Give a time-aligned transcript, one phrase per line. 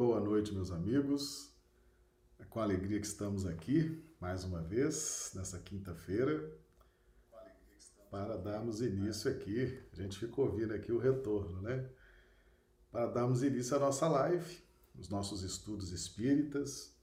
[0.00, 1.54] Boa noite, meus amigos.
[2.38, 6.50] É com alegria que estamos aqui mais uma vez nessa quinta-feira
[8.10, 9.78] para darmos início aqui.
[9.92, 11.86] A gente ficou ouvindo aqui o retorno, né?
[12.90, 14.64] Para darmos início à nossa live,
[14.98, 16.96] os nossos estudos espíritas,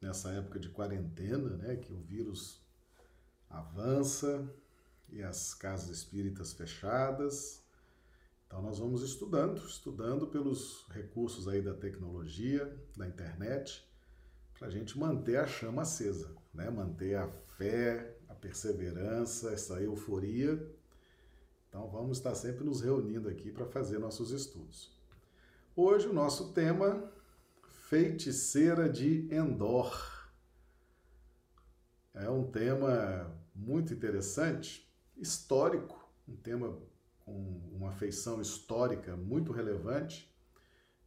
[0.00, 1.76] nessa época de quarentena, né?
[1.76, 2.60] Que o vírus
[3.48, 4.52] avança
[5.08, 7.59] e as casas espíritas fechadas.
[8.50, 13.88] Então nós vamos estudando, estudando pelos recursos aí da tecnologia, da internet,
[14.58, 16.68] para a gente manter a chama acesa, né?
[16.68, 20.68] Manter a fé, a perseverança, essa euforia.
[21.68, 24.98] Então vamos estar sempre nos reunindo aqui para fazer nossos estudos.
[25.76, 27.08] Hoje o nosso tema
[27.88, 30.28] feiticeira de Endor.
[32.12, 36.76] É um tema muito interessante, histórico, um tema
[37.30, 40.28] com uma feição histórica muito relevante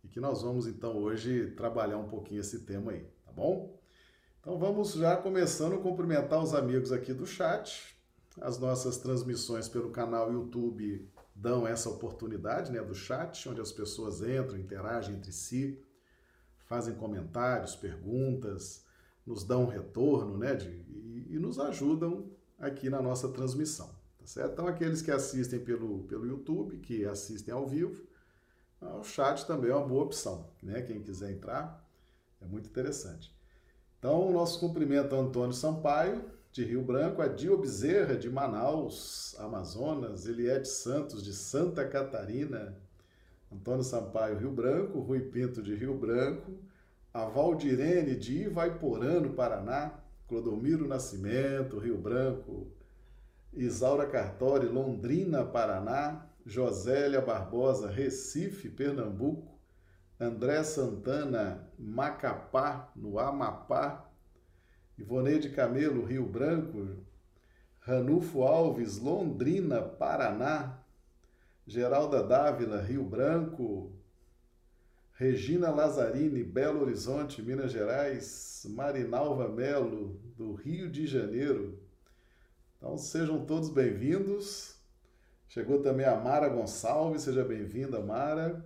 [0.04, 3.78] e que nós vamos então hoje trabalhar um pouquinho esse tema aí, tá bom?
[4.40, 7.98] Então vamos já começando a cumprimentar os amigos aqui do chat.
[8.42, 14.22] As nossas transmissões pelo canal YouTube dão essa oportunidade, né, do chat, onde as pessoas
[14.22, 15.82] entram, interagem entre si,
[16.66, 18.86] fazem comentários, perguntas,
[19.26, 24.03] nos dão um retorno, né, de, e, e nos ajudam aqui na nossa transmissão.
[24.24, 24.54] Tá certo?
[24.54, 28.08] Então, aqueles que assistem pelo, pelo YouTube, que assistem ao vivo,
[28.82, 30.82] ah, o chat também é uma boa opção, né?
[30.82, 31.86] Quem quiser entrar,
[32.42, 33.36] é muito interessante.
[34.00, 40.26] Então, nosso cumprimento ao Antônio Sampaio, de Rio Branco, a Dio Bezerra, de Manaus, Amazonas,
[40.26, 42.78] Eliette Santos, de Santa Catarina,
[43.52, 46.54] Antônio Sampaio, Rio Branco, Rui Pinto, de Rio Branco,
[47.14, 50.00] a Valdirene, de Ivaiporã, no Paraná,
[50.30, 52.72] Clodomiro Nascimento, Rio Branco,
[53.56, 59.60] Isaura Cartori, Londrina, Paraná, Josélia Barbosa, Recife, Pernambuco,
[60.20, 64.10] André Santana, Macapá, no Amapá,
[64.98, 66.98] Ivoneide Camelo, Rio Branco,
[67.86, 70.80] Ranulfo Alves, Londrina, Paraná,
[71.68, 73.92] Geralda Dávila, Rio Branco,
[75.14, 81.80] Regina Lazzarini, Belo Horizonte, Minas Gerais, Marinalva Melo, do Rio de Janeiro,
[82.84, 84.76] então sejam todos bem-vindos.
[85.48, 88.62] Chegou também a Mara Gonçalves, seja bem-vinda, Mara.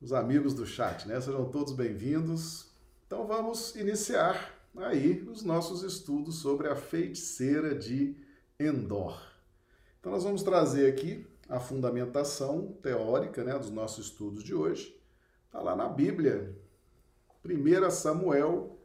[0.00, 1.20] Os amigos do chat, né?
[1.20, 2.72] Sejam todos bem-vindos.
[3.06, 8.16] Então vamos iniciar aí os nossos estudos sobre a feiticeira de
[8.58, 9.22] Endor.
[10.00, 15.00] Então nós vamos trazer aqui a fundamentação teórica né, dos nossos estudos de hoje.
[15.46, 16.52] Está lá na Bíblia,
[17.44, 18.76] 1 Samuel,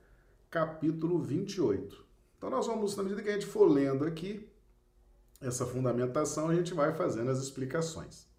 [0.48, 2.09] capítulo 28.
[2.40, 4.50] Então, nós vamos, na medida que a gente for lendo aqui
[5.42, 8.30] essa fundamentação, a gente vai fazendo as explicações.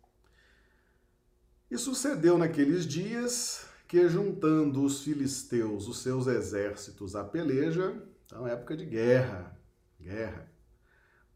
[1.71, 8.75] E sucedeu naqueles dias que, juntando os filisteus, os seus exércitos à peleja, então, época
[8.75, 9.55] de guerra,
[10.01, 10.51] guerra,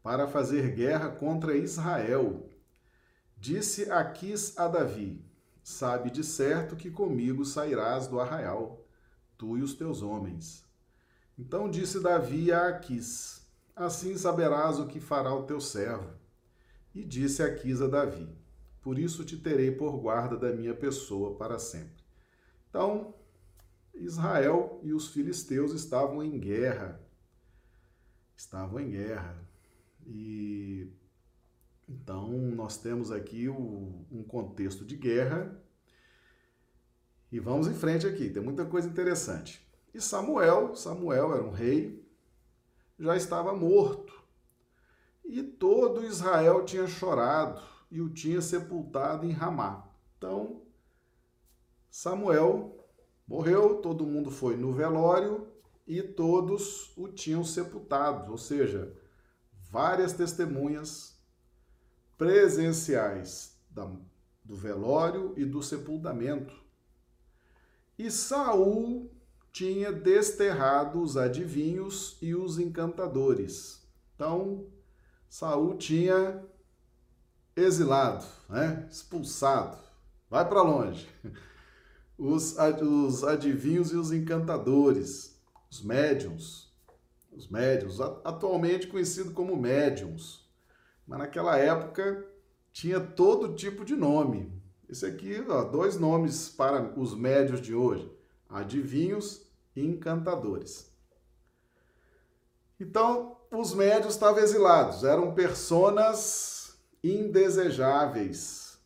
[0.01, 2.49] para fazer guerra contra Israel,
[3.37, 5.23] disse Aquis a Davi:
[5.63, 8.83] Sabe de certo que comigo sairás do arraial,
[9.37, 10.64] tu e os teus homens
[11.37, 16.13] então disse Davi a Aquis: Assim saberás o que fará o teu servo.
[16.93, 18.27] E disse Aquis a Davi:
[18.81, 22.03] Por isso te terei por guarda da minha pessoa para sempre.
[22.69, 23.13] Então,
[23.93, 27.01] Israel e os filisteus estavam em guerra.
[28.35, 29.37] Estavam em guerra.
[30.05, 30.91] E
[31.87, 35.61] então nós temos aqui o, um contexto de guerra.
[37.31, 39.64] E vamos em frente aqui, tem muita coisa interessante.
[39.95, 42.05] E Samuel, Samuel era um rei,
[42.99, 44.13] já estava morto.
[45.23, 49.87] E todo Israel tinha chorado e o tinha sepultado em Ramá.
[50.17, 50.63] Então,
[51.89, 52.85] Samuel
[53.25, 55.47] morreu, todo mundo foi no velório
[55.87, 58.93] e todos o tinham sepultado, ou seja,
[59.71, 61.17] várias testemunhas
[62.17, 63.57] presenciais
[64.43, 66.53] do velório e do sepultamento.
[67.97, 69.14] E Saul
[69.55, 73.81] tinha desterrado os adivinhos e os encantadores.
[74.13, 74.67] Então,
[75.29, 76.43] Saul tinha
[77.55, 78.85] exilado, né?
[78.91, 79.77] expulsado,
[80.29, 81.07] vai para longe.
[82.17, 85.37] Os, os adivinhos e os encantadores,
[85.69, 86.73] os médiums,
[87.29, 90.49] os médiums, atualmente conhecido como médiums,
[91.05, 92.25] mas naquela época
[92.71, 94.49] tinha todo tipo de nome.
[94.87, 98.09] Esse aqui, ó, dois nomes para os médios de hoje:
[98.47, 99.44] adivinhos
[99.75, 100.93] encantadores.
[102.79, 108.77] Então, os médios estavam exilados, eram personas indesejáveis.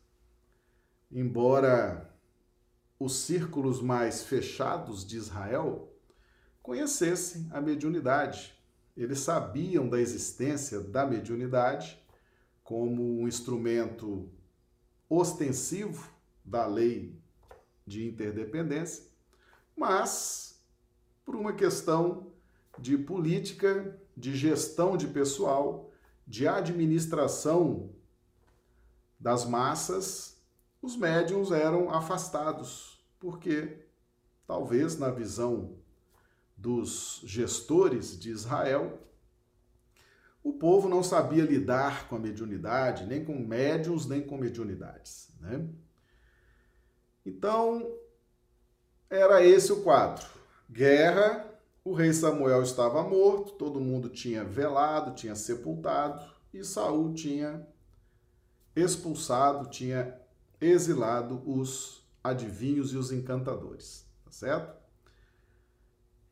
[1.10, 2.10] Embora
[2.98, 5.90] os círculos mais fechados de Israel
[6.62, 8.54] conhecessem a mediunidade.
[8.94, 11.98] Eles sabiam da existência da mediunidade
[12.62, 14.30] como um instrumento
[15.08, 16.12] ostensivo
[16.44, 17.18] da lei
[17.86, 19.04] de interdependência,
[19.74, 20.49] mas
[21.24, 22.32] por uma questão
[22.78, 25.90] de política, de gestão de pessoal,
[26.26, 27.90] de administração
[29.18, 30.40] das massas,
[30.80, 33.84] os médiums eram afastados, porque
[34.46, 35.76] talvez na visão
[36.56, 38.98] dos gestores de Israel,
[40.42, 45.28] o povo não sabia lidar com a mediunidade, nem com médiums, nem com mediunidades.
[45.38, 45.66] Né?
[47.24, 47.94] Então,
[49.08, 50.39] era esse o quadro.
[50.72, 51.52] Guerra,
[51.84, 56.22] o rei Samuel estava morto, todo mundo tinha velado, tinha sepultado,
[56.54, 57.66] e Saul tinha
[58.76, 60.16] expulsado, tinha
[60.60, 64.80] exilado os adivinhos e os encantadores, tá certo?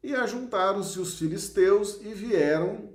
[0.01, 2.91] E ajuntaram-se os filisteus e vieram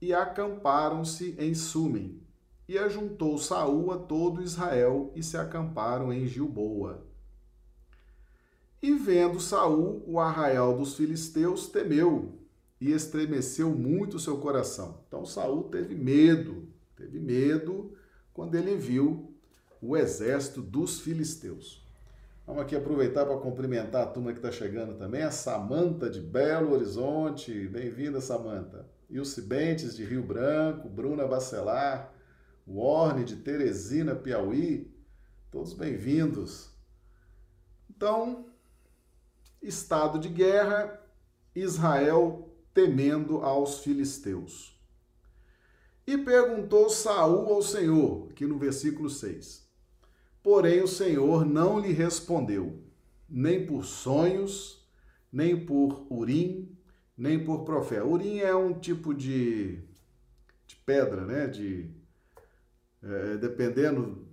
[0.00, 2.22] e acamparam-se em Sumem.
[2.66, 7.06] E ajuntou Saul a todo Israel e se acamparam em Gilboa.
[8.86, 12.38] E vendo Saul o arraial dos filisteus, temeu
[12.80, 15.00] e estremeceu muito o seu coração.
[15.08, 17.96] Então Saul teve medo, teve medo
[18.32, 19.34] quando ele viu
[19.82, 21.84] o exército dos filisteus.
[22.46, 26.72] Vamos aqui aproveitar para cumprimentar a turma que está chegando também, a Samanta de Belo
[26.72, 27.66] Horizonte.
[27.66, 28.88] Bem-vinda, Samanta.
[29.10, 32.14] Os Cibentes de Rio Branco, Bruna Bacelar,
[32.64, 34.88] Warne de Teresina, Piauí.
[35.50, 36.70] Todos bem-vindos.
[37.90, 38.46] Então,
[39.62, 41.00] estado de guerra,
[41.54, 44.78] Israel temendo aos filisteus.
[46.06, 49.66] E perguntou Saul ao Senhor, aqui no versículo 6.
[50.42, 52.80] Porém o Senhor não lhe respondeu,
[53.28, 54.86] nem por sonhos,
[55.32, 56.76] nem por urim,
[57.16, 58.04] nem por profeta.
[58.04, 59.78] Urim é um tipo de,
[60.66, 61.46] de pedra, né?
[61.46, 61.90] De,
[63.02, 64.25] é, dependendo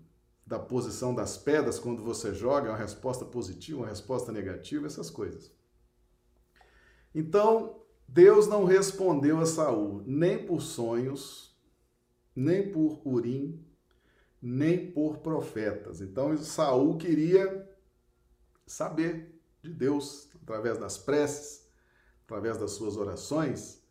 [0.54, 5.10] da posição das pedras quando você joga, é uma resposta positiva, uma resposta negativa, essas
[5.10, 5.52] coisas.
[7.14, 11.58] Então, Deus não respondeu a Saul nem por sonhos,
[12.36, 13.66] nem por urim,
[14.40, 16.02] nem por profetas.
[16.02, 17.68] Então, Saul queria
[18.68, 21.68] saber de Deus através das preces,
[22.26, 23.84] através das suas orações,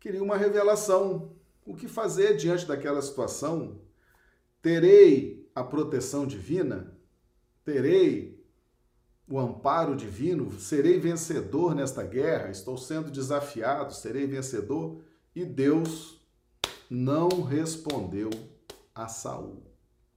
[0.00, 1.36] queria uma revelação.
[1.64, 3.80] O que fazer diante daquela situação?
[4.60, 6.96] Terei a proteção divina,
[7.62, 8.42] terei
[9.28, 15.02] o amparo divino, serei vencedor nesta guerra, estou sendo desafiado, serei vencedor.
[15.36, 16.18] E Deus
[16.88, 18.30] não respondeu
[18.94, 19.62] a Saul.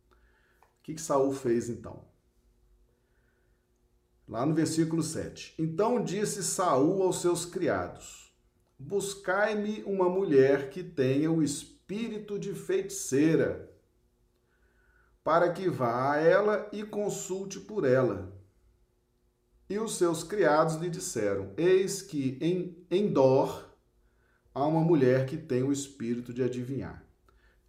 [0.10, 2.06] O que, que Saul fez então?
[4.28, 5.56] Lá no versículo 7.
[5.60, 8.34] Então disse Saul aos seus criados:
[8.80, 13.73] Buscai-me uma mulher que tenha o espírito de feiticeira
[15.24, 18.34] para que vá a ela e consulte por ela.
[19.70, 23.70] E os seus criados lhe disseram: Eis que em Endor
[24.54, 27.04] há uma mulher que tem o espírito de adivinhar.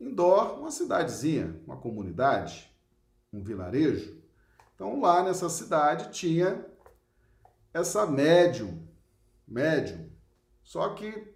[0.01, 2.71] Endor, uma cidadezinha, uma comunidade,
[3.33, 4.21] um vilarejo.
[4.75, 6.67] Então, lá nessa cidade tinha
[7.73, 8.87] essa médium,
[9.47, 10.11] médium.
[10.65, 11.33] Só que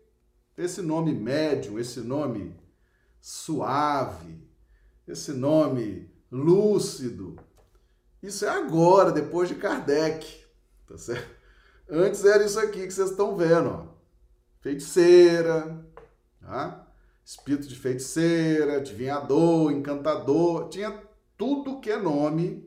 [0.56, 2.58] esse nome médium, esse nome
[3.20, 4.47] suave,
[5.10, 7.36] esse nome lúcido.
[8.22, 10.44] Isso é agora, depois de Kardec,
[10.86, 11.36] tá certo?
[11.88, 13.86] Antes era isso aqui que vocês estão vendo, ó.
[14.60, 15.84] Feiticeira,
[16.40, 16.88] tá?
[17.28, 21.02] espírito de feiticeira, adivinhador, encantador, tinha
[21.36, 22.66] tudo que é nome,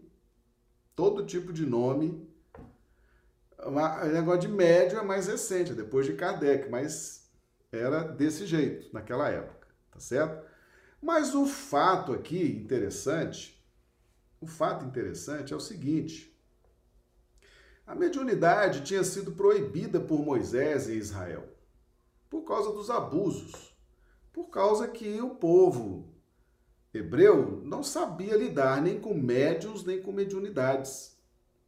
[0.96, 2.30] todo tipo de nome.
[3.58, 3.72] O
[4.08, 7.28] negócio de médio é mais recente, é depois de Kardec, mas
[7.72, 10.46] era desse jeito naquela época, tá certo?
[11.02, 13.60] Mas o fato aqui interessante,
[14.40, 16.32] o fato interessante é o seguinte:
[17.86, 21.52] a mediunidade tinha sido proibida por Moisés em Israel
[22.32, 23.76] por causa dos abusos,
[24.32, 26.16] por causa que o povo
[26.94, 31.20] hebreu não sabia lidar nem com médios nem com mediunidades,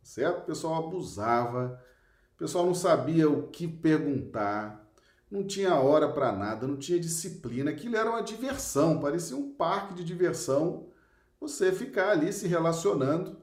[0.02, 0.44] certo?
[0.44, 1.84] O pessoal abusava,
[2.34, 4.90] o pessoal não sabia o que perguntar,
[5.34, 9.96] não tinha hora para nada, não tinha disciplina, aquilo era uma diversão, parecia um parque
[9.96, 10.90] de diversão,
[11.40, 13.36] você ficar ali se relacionando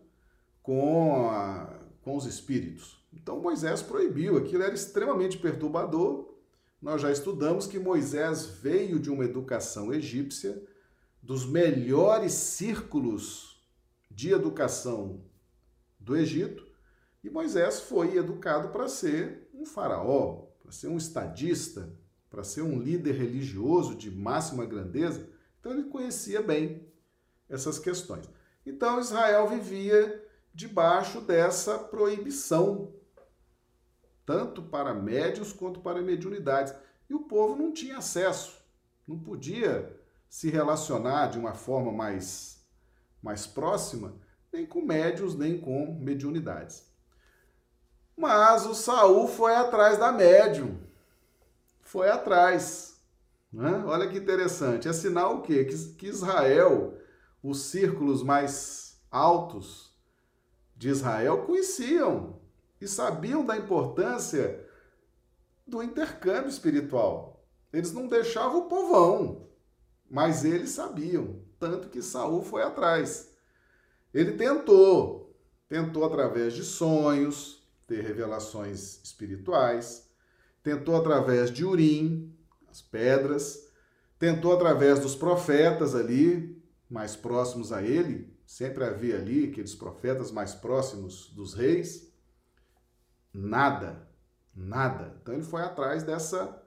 [0.62, 3.04] com, a, com os espíritos.
[3.12, 6.32] Então Moisés proibiu, aquilo era extremamente perturbador.
[6.80, 10.62] Nós já estudamos que Moisés veio de uma educação egípcia,
[11.20, 13.60] dos melhores círculos
[14.08, 15.24] de educação
[15.98, 16.70] do Egito,
[17.22, 20.39] E Moisés foi educado para ser um faraó,
[20.70, 21.92] para ser um estadista,
[22.30, 25.28] para ser um líder religioso de máxima grandeza.
[25.58, 26.88] Então ele conhecia bem
[27.48, 28.30] essas questões.
[28.64, 30.24] Então Israel vivia
[30.54, 32.94] debaixo dessa proibição,
[34.24, 36.72] tanto para médios quanto para mediunidades.
[37.08, 38.64] E o povo não tinha acesso,
[39.08, 42.64] não podia se relacionar de uma forma mais,
[43.20, 44.14] mais próxima,
[44.52, 46.88] nem com médios, nem com mediunidades.
[48.20, 50.78] Mas o Saul foi atrás da médium.
[51.80, 53.00] Foi atrás.
[53.50, 53.82] Né?
[53.86, 54.86] Olha que interessante.
[54.86, 55.64] É sinal o quê?
[55.64, 56.98] Que, que Israel,
[57.42, 59.96] os círculos mais altos
[60.76, 62.38] de Israel, conheciam
[62.78, 64.68] e sabiam da importância
[65.66, 67.42] do intercâmbio espiritual.
[67.72, 69.48] Eles não deixavam o povão,
[70.10, 73.34] mas eles sabiam, tanto que Saul foi atrás.
[74.12, 75.34] Ele tentou,
[75.70, 77.59] tentou através de sonhos,
[77.90, 80.08] ter revelações espirituais,
[80.62, 82.32] tentou através de Urim,
[82.68, 83.68] as pedras,
[84.16, 90.54] tentou através dos profetas ali, mais próximos a ele, sempre havia ali aqueles profetas mais
[90.54, 92.14] próximos dos reis.
[93.34, 94.08] Nada,
[94.54, 95.18] nada.
[95.20, 96.58] Então ele foi atrás dessa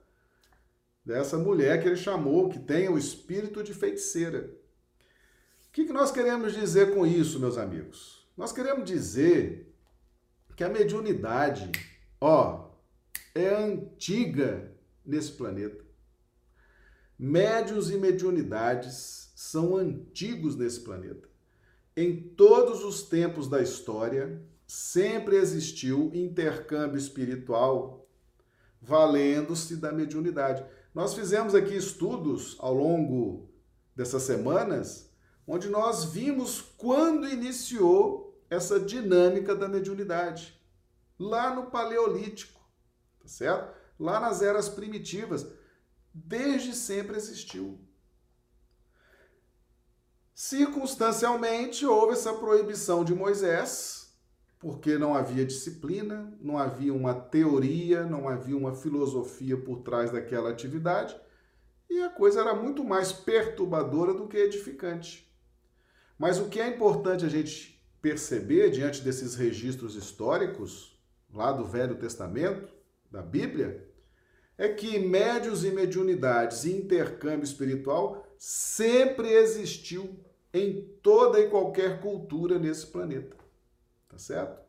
[1.02, 4.50] dessa mulher que ele chamou, que tem o espírito de feiticeira.
[5.68, 8.26] O que, que nós queremos dizer com isso, meus amigos?
[8.34, 9.73] Nós queremos dizer
[10.56, 11.70] que a mediunidade,
[12.20, 12.70] ó,
[13.34, 14.72] é antiga
[15.04, 15.84] nesse planeta.
[17.18, 21.28] Médios e mediunidades são antigos nesse planeta.
[21.96, 28.08] Em todos os tempos da história, sempre existiu intercâmbio espiritual
[28.80, 30.64] valendo-se da mediunidade.
[30.94, 33.48] Nós fizemos aqui estudos ao longo
[33.96, 35.10] dessas semanas,
[35.46, 38.23] onde nós vimos quando iniciou
[38.54, 40.60] essa dinâmica da mediunidade.
[41.18, 42.60] Lá no Paleolítico,
[43.20, 43.74] tá certo?
[43.98, 45.46] Lá nas eras primitivas,
[46.12, 47.80] desde sempre existiu.
[50.34, 54.12] Circunstancialmente, houve essa proibição de Moisés,
[54.58, 60.50] porque não havia disciplina, não havia uma teoria, não havia uma filosofia por trás daquela
[60.50, 61.14] atividade,
[61.88, 65.32] e a coisa era muito mais perturbadora do que edificante.
[66.18, 67.73] Mas o que é importante a gente
[68.04, 70.94] perceber diante desses registros históricos,
[71.32, 72.70] lá do Velho Testamento,
[73.10, 73.88] da Bíblia,
[74.58, 82.58] é que médios e mediunidades e intercâmbio espiritual sempre existiu em toda e qualquer cultura
[82.58, 83.38] nesse planeta.
[84.06, 84.60] Tá certo?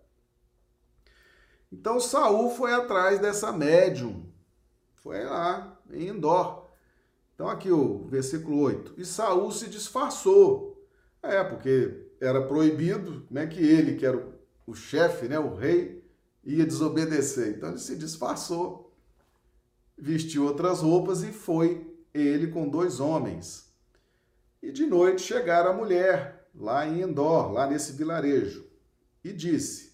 [1.70, 4.32] Então Saul foi atrás dessa médium.
[4.94, 6.70] Foi lá, em Endor.
[7.34, 8.94] Então aqui o versículo 8.
[8.98, 10.88] E Saul se disfarçou.
[11.22, 14.34] É, porque era proibido, como é que ele, que era o,
[14.68, 16.04] o chefe, né, o rei,
[16.44, 17.56] ia desobedecer?
[17.56, 18.94] Então ele se disfarçou,
[19.98, 23.74] vestiu outras roupas e foi ele com dois homens.
[24.62, 28.66] E de noite chegaram a mulher, lá em Endor, lá nesse vilarejo
[29.26, 29.94] e disse: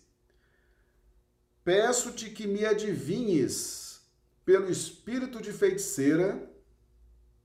[1.64, 4.02] Peço-te que me adivinhes
[4.44, 6.52] pelo espírito de feiticeira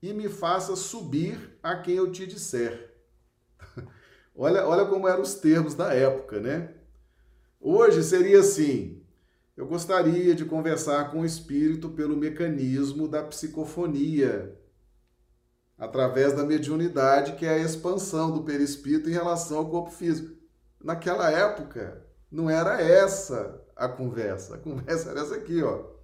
[0.01, 2.86] e me faça subir a quem eu te disser.
[4.37, 6.73] Olha, olha como eram os termos da época, né?
[7.59, 9.01] Hoje seria assim:
[9.57, 14.55] eu gostaria de conversar com o espírito pelo mecanismo da psicofonia,
[15.77, 20.37] através da mediunidade, que é a expansão do perispírito em relação ao corpo físico.
[20.83, 24.55] Naquela época, não era essa a conversa.
[24.55, 25.97] A conversa era essa aqui, ó.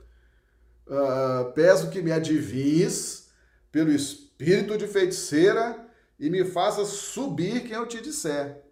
[0.86, 3.30] Uh, peço que me adivinhes
[3.72, 5.88] pelo espírito de feiticeira
[6.20, 8.64] e me faça subir quem eu te disser.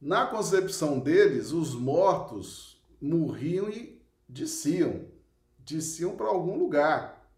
[0.00, 5.06] Na concepção deles, os mortos morriam e desciam.
[5.58, 7.30] Desciam para algum lugar.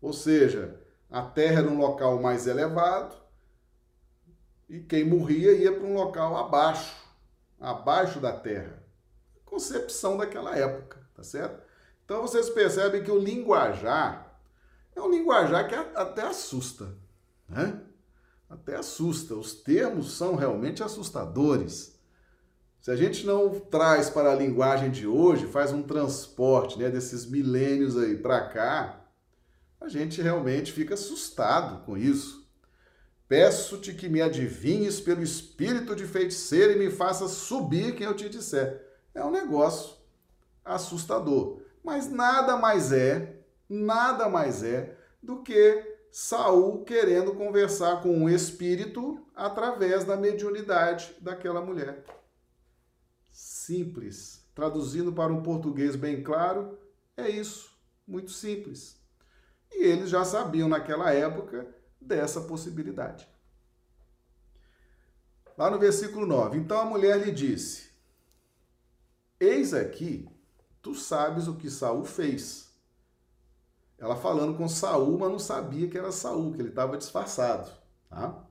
[0.00, 3.16] Ou seja, a terra era um local mais elevado
[4.68, 7.06] e quem morria ia para um local abaixo
[7.60, 8.82] abaixo da terra.
[9.44, 11.62] Concepção daquela época, tá certo?
[12.04, 14.38] Então vocês percebem que o linguajar
[14.94, 16.94] é um linguajar que até assusta,
[17.48, 17.80] né?
[18.48, 19.34] Até assusta.
[19.34, 21.96] Os termos são realmente assustadores.
[22.80, 27.26] Se a gente não traz para a linguagem de hoje, faz um transporte né, desses
[27.26, 29.04] milênios aí para cá,
[29.80, 32.46] a gente realmente fica assustado com isso.
[33.28, 38.28] Peço-te que me adivinhes pelo espírito de feiticeiro e me faça subir quem eu te
[38.28, 38.86] disser.
[39.12, 39.96] É um negócio
[40.64, 41.60] assustador.
[41.82, 49.24] Mas nada mais é, nada mais é do que Saul querendo conversar com um espírito
[49.34, 52.04] através da mediunidade daquela mulher.
[53.30, 56.78] Simples, traduzindo para um português bem claro,
[57.16, 57.70] é isso,
[58.06, 58.96] muito simples.
[59.70, 61.66] E eles já sabiam naquela época
[62.00, 63.28] dessa possibilidade.
[65.56, 67.90] Lá no versículo 9: Então a mulher lhe disse:
[69.40, 70.28] Eis aqui,
[70.82, 72.65] tu sabes o que Saul fez.
[73.98, 77.70] Ela falando com Saul, mas não sabia que era Saul, que ele estava disfarçado.
[78.10, 78.44] Tá?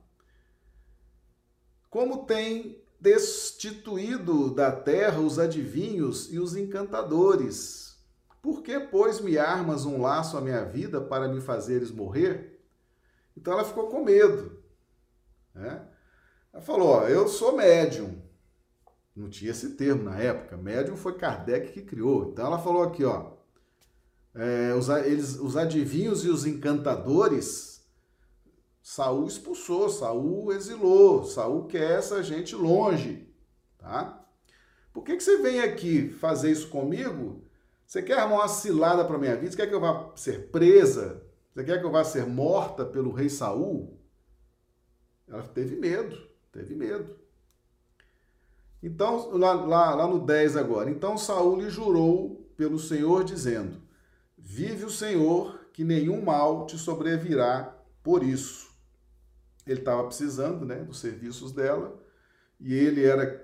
[1.90, 7.98] Como tem destituído da terra os adivinhos e os encantadores?
[8.42, 12.62] Por que, pois, me armas um laço à minha vida para me fazeres morrer?
[13.36, 14.64] Então ela ficou com medo.
[15.54, 15.88] Né?
[16.52, 18.22] Ela falou: ó, eu sou médium.
[19.16, 20.58] Não tinha esse termo na época.
[20.58, 22.32] Médium foi Kardec que criou.
[22.32, 23.35] Então ela falou aqui, ó.
[24.36, 27.82] É, os, eles, os adivinhos e os encantadores,
[28.84, 33.34] Saul expulsou, Saul exilou, Saul quer essa gente longe,
[33.78, 34.22] tá?
[34.94, 37.44] Por que, que você vem aqui fazer isso comigo?
[37.88, 39.52] Você quer armar uma cilada para minha vida?
[39.52, 41.24] Você quer que eu vá ser presa?
[41.54, 43.98] Você quer que eu vá ser morta pelo rei Saul?
[45.28, 46.18] Ela teve medo,
[46.52, 47.16] teve medo.
[48.84, 50.90] Então, lá, lá, lá no 10 agora.
[50.90, 53.85] Então Saul lhe jurou pelo Senhor, dizendo:
[54.48, 58.70] Vive o Senhor, que nenhum mal te sobrevirá por isso.
[59.66, 62.00] Ele estava precisando né, dos serviços dela,
[62.60, 63.44] e ele era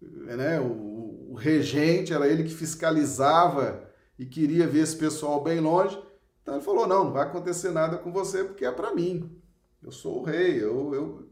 [0.00, 6.00] né, o, o regente, era ele que fiscalizava e queria ver esse pessoal bem longe.
[6.42, 9.42] Então ele falou: Não, não vai acontecer nada com você, porque é para mim.
[9.82, 11.28] Eu sou o rei, eu, eu,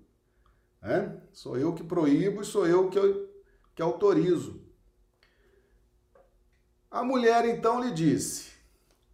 [0.82, 1.20] né?
[1.32, 3.32] sou eu que proíbo e sou eu que eu
[3.76, 4.60] que autorizo.
[6.90, 8.53] A mulher então lhe disse: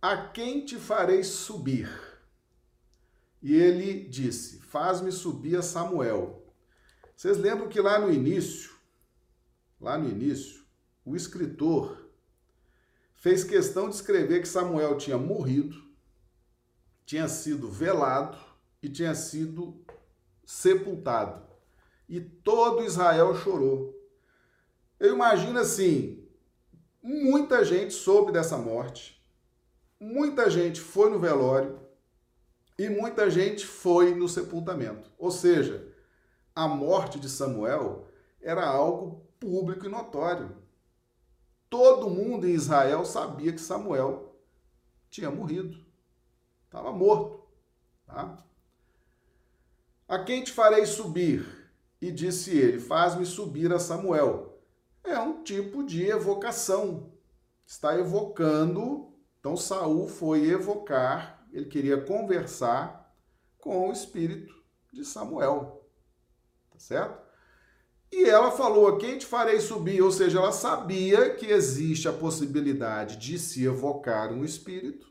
[0.02, 1.90] A quem te farei subir?
[3.42, 6.42] E ele disse: Faz-me subir a Samuel.
[7.14, 8.74] Vocês lembram que lá no início,
[9.78, 10.64] lá no início,
[11.04, 12.10] o escritor
[13.14, 15.76] fez questão de escrever que Samuel tinha morrido,
[17.04, 18.38] tinha sido velado
[18.82, 19.84] e tinha sido
[20.46, 21.46] sepultado.
[22.08, 23.94] E todo Israel chorou.
[24.98, 26.26] Eu imagino assim,
[27.02, 29.19] muita gente soube dessa morte,
[30.00, 31.78] muita gente foi no velório
[32.78, 35.10] e muita gente foi no sepultamento.
[35.18, 35.86] Ou seja,
[36.54, 38.08] a morte de Samuel
[38.40, 40.56] era algo público e notório.
[41.68, 44.34] Todo mundo em Israel sabia que Samuel
[45.10, 45.78] tinha morrido,
[46.64, 47.46] estava morto.
[48.06, 48.42] Tá?
[50.08, 51.60] A quem te farei subir?
[52.00, 54.50] E disse ele: Faz-me subir a Samuel
[55.04, 57.12] é um tipo de evocação.
[57.66, 59.09] Está evocando.
[59.40, 63.12] Então Saul foi evocar, ele queria conversar
[63.58, 64.54] com o espírito
[64.92, 65.88] de Samuel.
[66.70, 67.30] Tá certo?
[68.12, 70.02] E ela falou: Quem te farei subir?
[70.02, 75.08] Ou seja, ela sabia que existe a possibilidade de se evocar um espírito.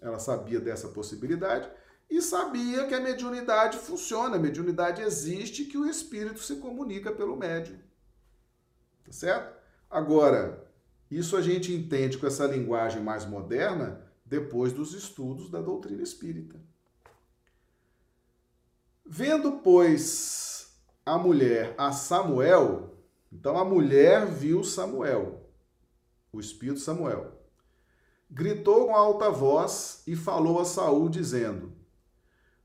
[0.00, 1.70] Ela sabia dessa possibilidade
[2.10, 7.36] e sabia que a mediunidade funciona, a mediunidade existe, que o espírito se comunica pelo
[7.36, 7.78] médium.
[9.04, 9.56] Tá certo?
[9.88, 10.61] Agora,
[11.18, 16.58] isso a gente entende com essa linguagem mais moderna depois dos estudos da doutrina espírita.
[19.04, 22.96] Vendo, pois, a mulher a Samuel,
[23.30, 25.50] então a mulher viu Samuel,
[26.32, 27.40] o espírito Samuel.
[28.30, 31.72] Gritou com alta voz e falou a Saul dizendo: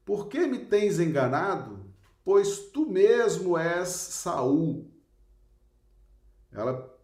[0.06, 1.86] Por que me tens enganado?
[2.24, 4.90] Pois tu mesmo és Saul,
[6.52, 6.97] ela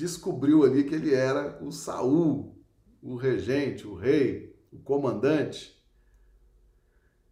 [0.00, 2.56] descobriu ali que ele era o Saul,
[3.02, 5.78] o regente, o rei, o comandante.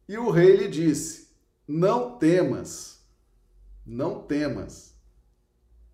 [0.07, 1.31] E o rei lhe disse:
[1.67, 3.03] Não temas,
[3.87, 4.95] não temas.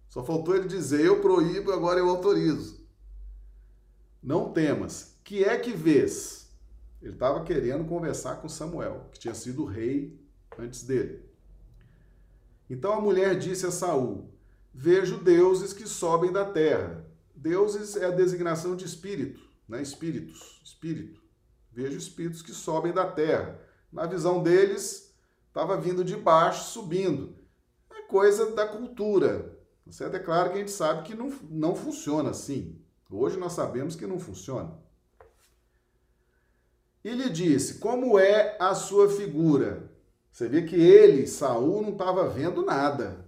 [0.09, 2.85] Só faltou ele dizer: Eu proíbo, agora eu autorizo.
[4.21, 5.17] Não temas.
[5.23, 6.51] Que é que vês?
[7.01, 10.19] Ele estava querendo conversar com Samuel, que tinha sido rei
[10.59, 11.23] antes dele.
[12.69, 14.34] Então a mulher disse a Saul:
[14.75, 17.07] vejo deuses que sobem da terra.
[17.35, 19.81] Deuses é a designação de espírito, né?
[19.81, 21.23] Espíritos, espírito.
[21.71, 23.61] Vejo espíritos que sobem da terra.
[23.93, 25.15] Na visão deles,
[25.49, 27.37] estava vindo de baixo, subindo.
[27.93, 29.57] É coisa da cultura.
[29.91, 30.17] Certo?
[30.17, 32.81] É claro que a gente sabe que não, não funciona assim.
[33.11, 34.77] Hoje nós sabemos que não funciona.
[37.05, 39.93] E lhe disse: Como é a sua figura?
[40.33, 43.24] Você vê que ele, Saul, não estava vendo nada.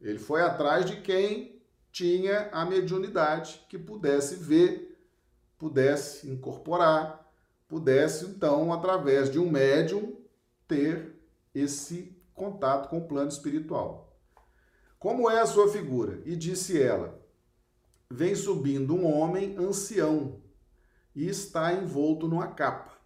[0.00, 1.60] Ele foi atrás de quem
[1.92, 4.98] tinha a mediunidade, que pudesse ver,
[5.58, 7.30] pudesse incorporar,
[7.68, 10.16] pudesse então, através de um médium,
[10.66, 11.14] ter
[11.54, 14.16] esse contato com o plano espiritual.
[14.98, 16.20] Como é a sua figura?
[16.24, 17.20] E disse ela:
[18.08, 20.40] Vem subindo um homem ancião
[21.14, 22.98] e está envolto numa capa.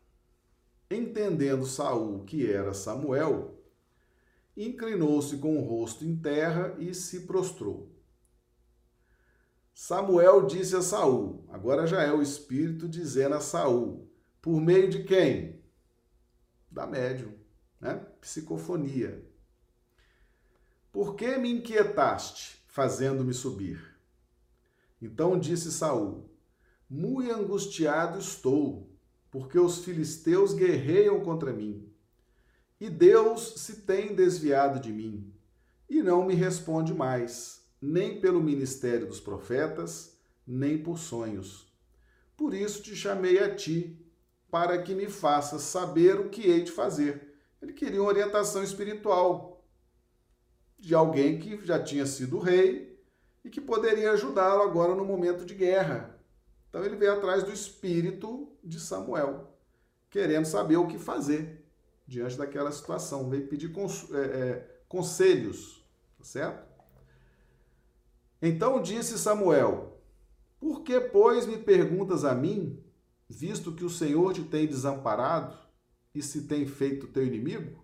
[0.90, 3.53] Entendendo Saul que era Samuel,
[4.56, 7.92] inclinou-se com o rosto em terra e se prostrou.
[9.72, 14.08] Samuel disse a Saul, agora já é o espírito dizendo a Saul,
[14.40, 15.60] por meio de quem?
[16.70, 17.32] Da médium,
[17.80, 17.96] né?
[18.20, 19.26] Psicofonia.
[20.92, 23.96] Por que me inquietaste, fazendo-me subir?
[25.02, 26.30] Então disse Saul:
[26.88, 28.88] Muito angustiado estou,
[29.30, 31.92] porque os filisteus guerreiam contra mim.
[32.84, 35.32] E Deus se tem desviado de mim,
[35.88, 41.66] e não me responde mais, nem pelo ministério dos profetas, nem por sonhos.
[42.36, 43.98] Por isso te chamei a ti,
[44.50, 47.34] para que me faças saber o que hei de fazer.
[47.62, 49.66] Ele queria uma orientação espiritual,
[50.78, 53.02] de alguém que já tinha sido rei
[53.42, 56.20] e que poderia ajudá-lo agora no momento de guerra.
[56.68, 59.56] Então ele veio atrás do espírito de Samuel,
[60.10, 61.63] querendo saber o que fazer
[62.06, 63.28] diante daquela situação.
[63.28, 65.84] Veio pedir cons é, é, conselhos,
[66.18, 66.74] tá certo?
[68.40, 70.00] Então disse Samuel:
[70.60, 72.82] Por que, pois, me perguntas a mim,
[73.28, 75.56] visto que o Senhor te tem desamparado
[76.14, 77.82] e se tem feito teu inimigo?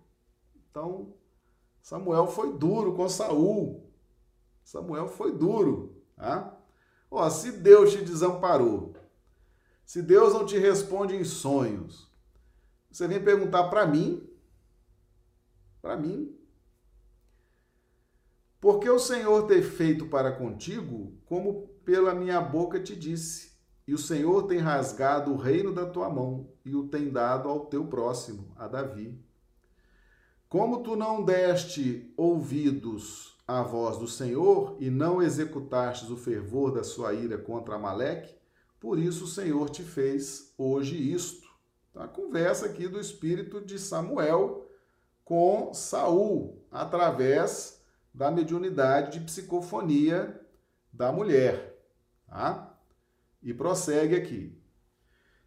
[0.69, 1.13] Então,
[1.81, 3.91] Samuel foi duro com Saul.
[4.63, 6.01] Samuel foi duro.
[6.15, 6.57] Tá?
[7.09, 8.93] Ó, se Deus te desamparou,
[9.83, 12.10] se Deus não te responde em sonhos,
[12.91, 14.27] você vem perguntar para mim,
[15.81, 16.35] para mim,
[18.59, 23.51] porque o Senhor tem feito para contigo como pela minha boca te disse,
[23.87, 27.65] e o Senhor tem rasgado o reino da tua mão e o tem dado ao
[27.65, 29.19] teu próximo, a Davi.
[30.47, 36.83] Como tu não deste ouvidos à voz do Senhor e não executastes o fervor da
[36.83, 38.35] sua ira contra Amaleque,
[38.79, 41.40] por isso o Senhor te fez hoje isto.
[41.91, 44.67] Então, a conversa aqui do espírito de Samuel
[45.23, 47.79] com Saul, através
[48.13, 50.41] da mediunidade de psicofonia
[50.91, 51.77] da mulher.
[52.27, 52.75] Tá?
[53.43, 54.57] E prossegue aqui.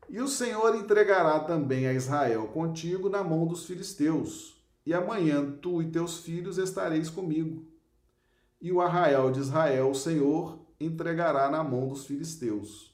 [0.09, 4.55] E o Senhor entregará também a Israel contigo na mão dos filisteus
[4.87, 7.67] e amanhã tu e teus filhos estareis comigo.
[8.61, 12.94] E o arraial de Israel, o Senhor, entregará na mão dos filisteus.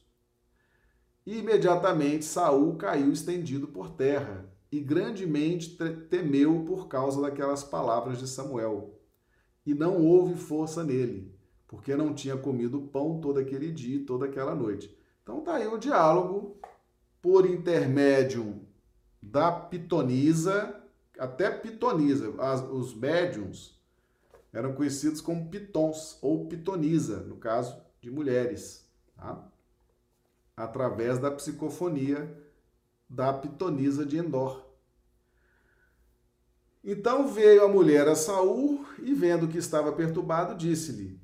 [1.26, 5.76] E imediatamente Saul caiu estendido por terra, e grandemente
[6.08, 8.98] temeu por causa daquelas palavras de Samuel.
[9.66, 11.34] E não houve força nele,
[11.66, 14.96] porque não tinha comido pão todo aquele dia e toda aquela noite.
[15.22, 16.56] Então está aí o diálogo
[17.20, 18.60] por intermédio
[19.20, 20.80] da pitonisa
[21.18, 22.32] até pitonisa.
[22.38, 23.78] As, os médiums
[24.52, 29.46] eram conhecidos como pitons ou pitonisa, no caso de mulheres, tá?
[30.62, 32.36] Através da psicofonia
[33.08, 34.64] da pitonisa de Endor.
[36.82, 41.20] Então veio a mulher a Saul e vendo que estava perturbado, disse-lhe: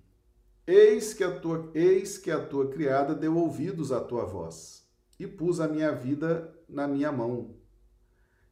[0.66, 4.86] Eis que a tua eis que a tua criada deu ouvidos à tua voz,
[5.18, 7.54] e pus a minha vida na minha mão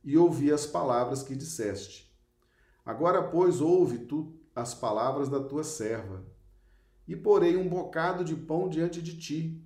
[0.04, 2.14] e ouvi as palavras que disseste.
[2.84, 6.22] Agora, pois, ouve tu as palavras da tua serva,
[7.08, 9.60] e porei um bocado de pão diante de ti,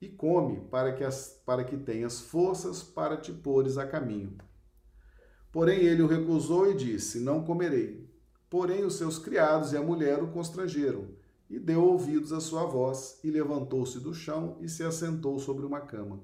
[0.00, 4.36] e come, para que, as, para que tenhas forças para te pôres a caminho.
[5.50, 8.08] Porém ele o recusou e disse: Não comerei.
[8.48, 11.08] Porém os seus criados e a mulher o constrangeram,
[11.50, 15.80] e deu ouvidos à sua voz, e levantou-se do chão e se assentou sobre uma
[15.80, 16.20] cama.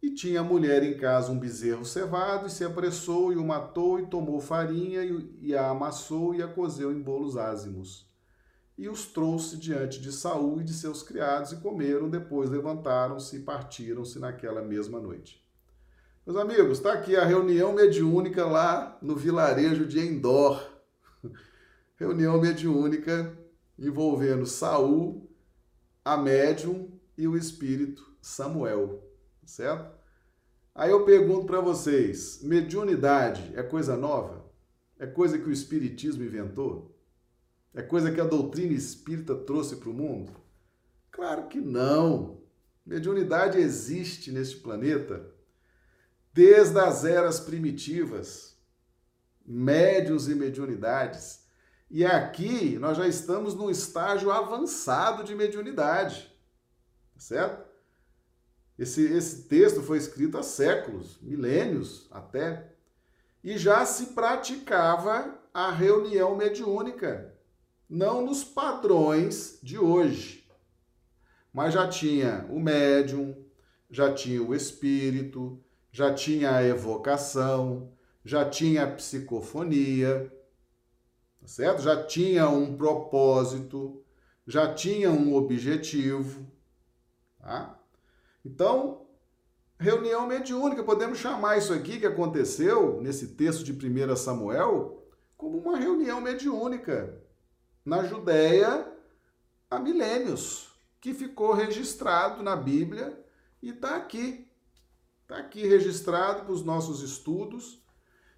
[0.00, 4.00] E tinha a mulher em casa um bezerro cevado, e se apressou e o matou,
[4.00, 5.04] e tomou farinha,
[5.40, 8.07] e a amassou e a cozeu em bolos ázimos.
[8.78, 13.40] E os trouxe diante de Saul e de seus criados, e comeram, depois levantaram-se e
[13.40, 15.44] partiram-se naquela mesma noite.
[16.24, 20.64] Meus amigos, está aqui a reunião mediúnica lá no vilarejo de Endor.
[21.96, 23.36] reunião mediúnica
[23.76, 25.28] envolvendo Saul,
[26.04, 29.08] a médium e o espírito Samuel
[29.48, 29.96] certo?
[30.74, 34.46] Aí eu pergunto para vocês: mediunidade é coisa nova?
[34.98, 36.87] É coisa que o Espiritismo inventou?
[37.74, 40.32] É coisa que a doutrina espírita trouxe para o mundo?
[41.10, 42.40] Claro que não.
[42.84, 45.38] Mediunidade existe neste planeta
[46.38, 48.56] desde as eras primitivas,
[49.44, 51.44] médios e mediunidades.
[51.90, 56.32] E aqui nós já estamos num estágio avançado de mediunidade,
[57.16, 57.66] certo?
[58.78, 62.72] Esse, esse texto foi escrito há séculos, milênios até,
[63.42, 67.34] e já se praticava a reunião mediúnica.
[67.88, 70.46] Não nos padrões de hoje,
[71.52, 73.34] mas já tinha o médium,
[73.90, 75.58] já tinha o espírito,
[75.90, 77.90] já tinha a evocação,
[78.24, 80.30] já tinha a psicofonia,
[81.40, 81.80] tá certo?
[81.80, 84.04] Já tinha um propósito,
[84.46, 86.46] já tinha um objetivo,
[87.40, 87.80] tá?
[88.44, 89.06] Então,
[89.80, 95.78] reunião mediúnica, podemos chamar isso aqui que aconteceu nesse texto de 1 Samuel como uma
[95.78, 97.26] reunião mediúnica
[97.88, 98.86] na Judéia
[99.70, 103.18] há milênios, que ficou registrado na Bíblia
[103.62, 104.46] e está aqui.
[105.22, 107.82] Está aqui registrado para os nossos estudos.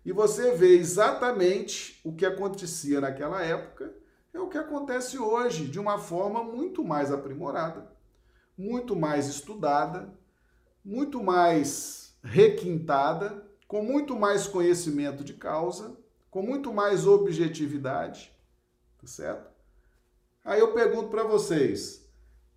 [0.04, 3.92] E você vê exatamente o que acontecia naquela época,
[4.32, 7.90] é o que acontece hoje, de uma forma muito mais aprimorada,
[8.56, 10.14] muito mais estudada,
[10.84, 15.96] muito mais requintada, com muito mais conhecimento de causa,
[16.30, 18.32] com muito mais objetividade,
[19.00, 19.50] tá certo?
[20.44, 22.08] Aí eu pergunto para vocês,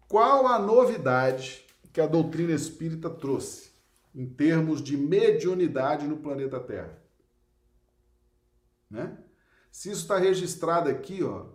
[0.07, 3.71] qual a novidade que a doutrina espírita trouxe
[4.13, 7.01] em termos de mediunidade no planeta Terra?
[8.89, 9.17] Né?
[9.71, 11.47] Se isso está registrado aqui, ó,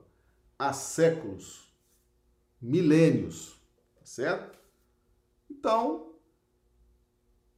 [0.58, 1.72] há séculos,
[2.60, 3.60] milênios,
[3.94, 4.58] tá certo?
[5.48, 6.14] Então,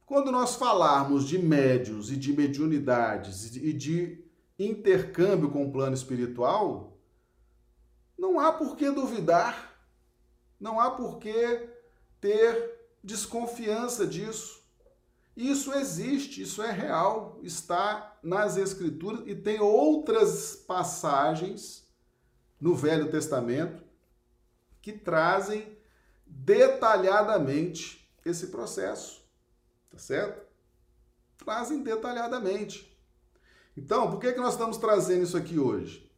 [0.05, 4.23] quando nós falarmos de médios e de mediunidades e de
[4.59, 6.90] intercâmbio com o plano espiritual,
[8.17, 9.75] não há por que duvidar,
[10.59, 11.69] não há por que
[12.19, 14.61] ter desconfiança disso.
[15.35, 21.87] Isso existe, isso é real, está nas Escrituras e tem outras passagens
[22.59, 23.83] no Velho Testamento
[24.81, 25.77] que trazem
[26.27, 29.25] detalhadamente esse processo,
[29.89, 30.45] tá certo?
[31.37, 32.91] Trazem detalhadamente.
[33.75, 36.10] Então, por que, que nós estamos trazendo isso aqui hoje?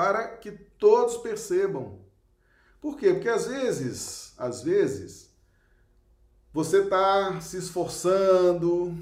[0.00, 1.98] Para que todos percebam.
[2.80, 3.12] Por quê?
[3.12, 5.30] Porque às vezes, às vezes,
[6.50, 8.96] você está se esforçando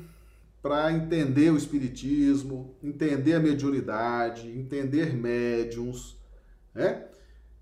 [0.60, 6.16] para entender o Espiritismo, entender a mediunidade, entender médiums,
[6.74, 7.06] né?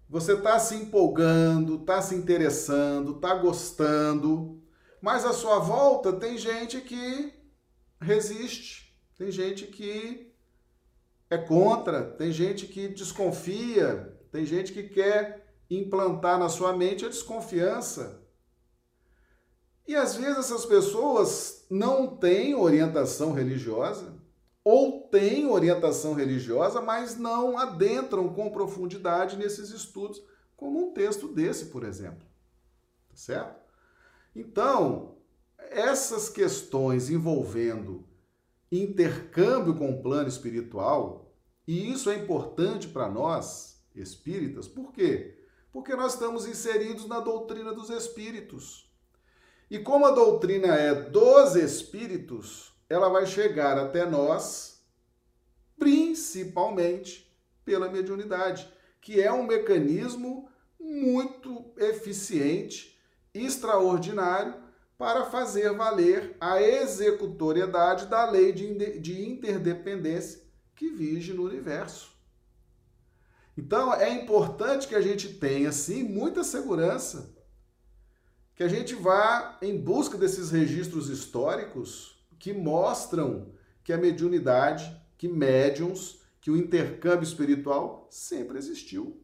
[0.09, 4.63] Você está se empolgando, está se interessando, está gostando,
[4.99, 7.35] mas à sua volta tem gente que
[8.01, 10.26] resiste, tem gente que
[11.29, 17.09] é contra, tem gente que desconfia, tem gente que quer implantar na sua mente a
[17.09, 18.23] desconfiança.
[19.87, 24.15] E às vezes essas pessoas não têm orientação religiosa,
[24.65, 30.21] ou têm orientação religiosa, mas não adentram com profundidade nesses estudos,
[30.57, 32.27] como um texto desse, por exemplo.
[33.09, 33.61] Tá certo?
[34.35, 35.17] Então,
[35.57, 38.06] essas questões envolvendo
[38.71, 41.35] intercâmbio com o plano espiritual,
[41.67, 45.39] e isso é importante para nós, espíritas, por quê?
[45.73, 48.91] Porque nós estamos inseridos na doutrina dos espíritos.
[49.71, 54.77] E como a doutrina é dos espíritos, ela vai chegar até nós
[55.79, 57.31] principalmente
[57.65, 60.49] pela mediunidade, que é um mecanismo
[60.79, 62.99] muito eficiente,
[63.35, 64.55] extraordinário
[64.99, 70.43] para fazer valer a executoriedade da lei de interdependência
[70.75, 72.17] que vige no universo.
[73.57, 77.35] Então é importante que a gente tenha, sim, muita segurança,
[78.55, 85.29] que a gente vá em busca desses registros históricos que mostram que a mediunidade, que
[85.29, 89.23] médiums, que o intercâmbio espiritual sempre existiu.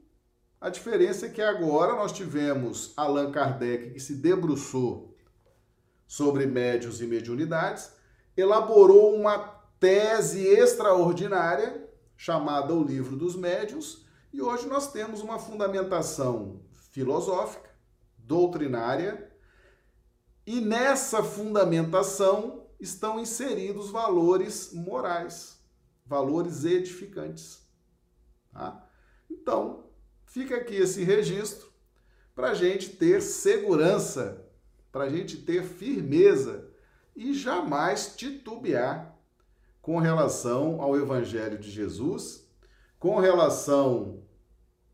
[0.60, 5.11] A diferença é que agora nós tivemos Allan Kardec que se debruçou
[6.12, 7.90] sobre médios e mediunidades,
[8.36, 9.38] elaborou uma
[9.80, 17.70] tese extraordinária chamada O Livro dos Médiuns, e hoje nós temos uma fundamentação filosófica,
[18.18, 19.32] doutrinária,
[20.46, 25.64] e nessa fundamentação estão inseridos valores morais,
[26.04, 27.66] valores edificantes.
[28.52, 28.86] Tá?
[29.30, 29.86] Então,
[30.26, 31.72] fica aqui esse registro
[32.34, 34.41] para a gente ter segurança
[34.92, 36.70] para a gente ter firmeza
[37.16, 39.18] e jamais titubear
[39.80, 42.46] com relação ao Evangelho de Jesus,
[42.98, 44.22] com relação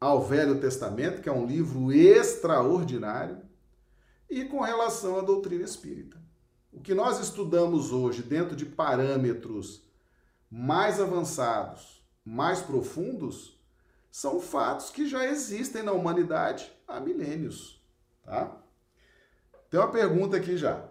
[0.01, 3.43] ao Velho Testamento, que é um livro extraordinário,
[4.31, 6.17] e com relação à doutrina espírita.
[6.73, 9.87] O que nós estudamos hoje dentro de parâmetros
[10.51, 13.59] mais avançados, mais profundos,
[14.11, 17.83] são fatos que já existem na humanidade há milênios,
[18.23, 18.57] tá?
[19.71, 20.89] Tem uma pergunta aqui já,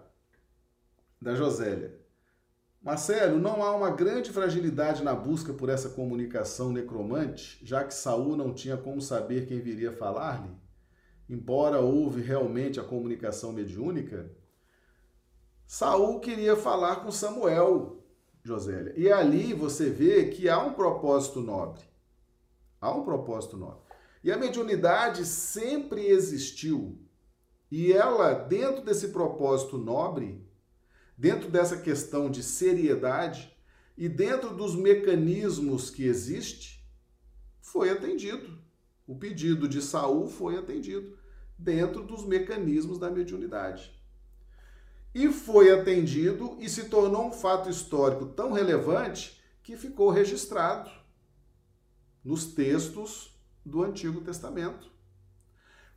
[1.20, 2.00] da Josélia.
[2.80, 8.38] Marcelo, não há uma grande fragilidade na busca por essa comunicação necromante, já que Saul
[8.38, 10.52] não tinha como saber quem viria falar-lhe?
[11.28, 14.32] Embora houve realmente a comunicação mediúnica,
[15.66, 18.06] Saul queria falar com Samuel,
[18.44, 18.94] Josélia.
[18.96, 21.82] E ali você vê que há um propósito nobre.
[22.80, 23.82] Há um propósito nobre.
[24.24, 27.07] E a mediunidade sempre existiu.
[27.70, 30.46] E ela, dentro desse propósito nobre,
[31.18, 33.56] dentro dessa questão de seriedade
[33.98, 36.88] e dentro dos mecanismos que existe,
[37.60, 38.58] foi atendido.
[39.06, 41.18] O pedido de Saul foi atendido
[41.58, 43.92] dentro dos mecanismos da mediunidade.
[45.14, 50.92] E foi atendido e se tornou um fato histórico tão relevante que ficou registrado
[52.24, 54.92] nos textos do Antigo Testamento.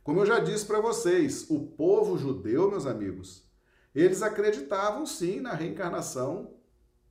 [0.03, 3.47] Como eu já disse para vocês, o povo judeu, meus amigos,
[3.93, 6.55] eles acreditavam sim na reencarnação,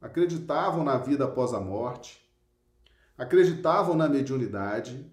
[0.01, 2.29] acreditavam na vida após a morte,
[3.17, 5.09] acreditavam na mediunidade.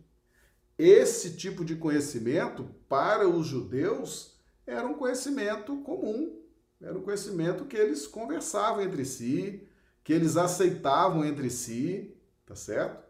[0.75, 4.35] Esse tipo de conhecimento, para os judeus,
[4.65, 6.41] era um conhecimento comum,
[6.81, 9.67] era um conhecimento que eles conversavam entre si,
[10.03, 13.05] que eles aceitavam entre si, tá certo?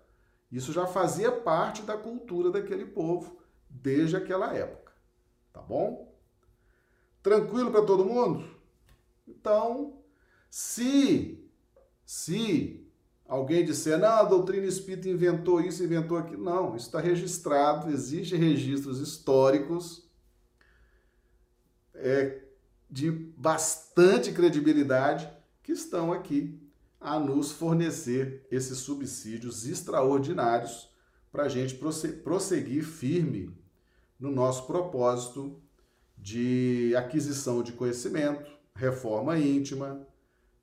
[0.51, 3.37] Isso já fazia parte da cultura daquele povo
[3.69, 4.91] desde aquela época,
[5.53, 6.15] tá bom?
[7.21, 8.45] Tranquilo para todo mundo?
[9.27, 10.01] Então,
[10.49, 11.43] se
[12.05, 12.87] se
[13.27, 18.39] alguém disser, não, a doutrina espírita inventou isso, inventou aquilo, não, isso está registrado, existem
[18.39, 20.09] registros históricos
[21.93, 22.43] é,
[22.89, 25.29] de bastante credibilidade
[25.61, 26.57] que estão aqui
[26.99, 30.89] a nos fornecer esses subsídios extraordinários
[31.37, 31.75] para a gente
[32.23, 33.55] prosseguir firme
[34.19, 35.61] no nosso propósito
[36.17, 40.01] de aquisição de conhecimento, reforma íntima,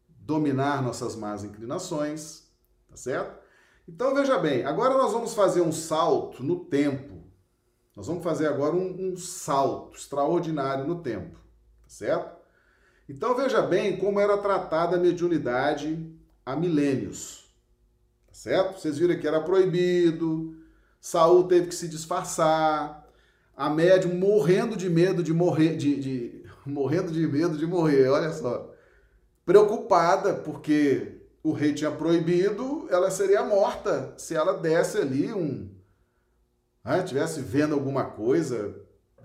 [0.09, 2.49] dominar nossas más inclinações,
[2.89, 3.39] tá certo?
[3.87, 7.23] Então veja bem, agora nós vamos fazer um salto no tempo.
[7.95, 11.39] Nós vamos fazer agora um, um salto extraordinário no tempo,
[11.85, 12.37] tá certo?
[13.09, 16.13] Então veja bem como era tratada a mediunidade
[16.45, 17.49] há milênios,
[18.27, 18.81] tá certo?
[18.81, 20.54] Vocês viram que era proibido,
[21.05, 23.07] Saul teve que se disfarçar,
[23.55, 28.33] a médium morrendo de medo de morrer, de, de, morrendo de medo de morrer, olha
[28.33, 28.73] só.
[29.45, 35.71] Preocupada, porque o rei tinha proibido, ela seria morta se ela desse ali um.
[36.83, 38.75] Né, tivesse vendo alguma coisa,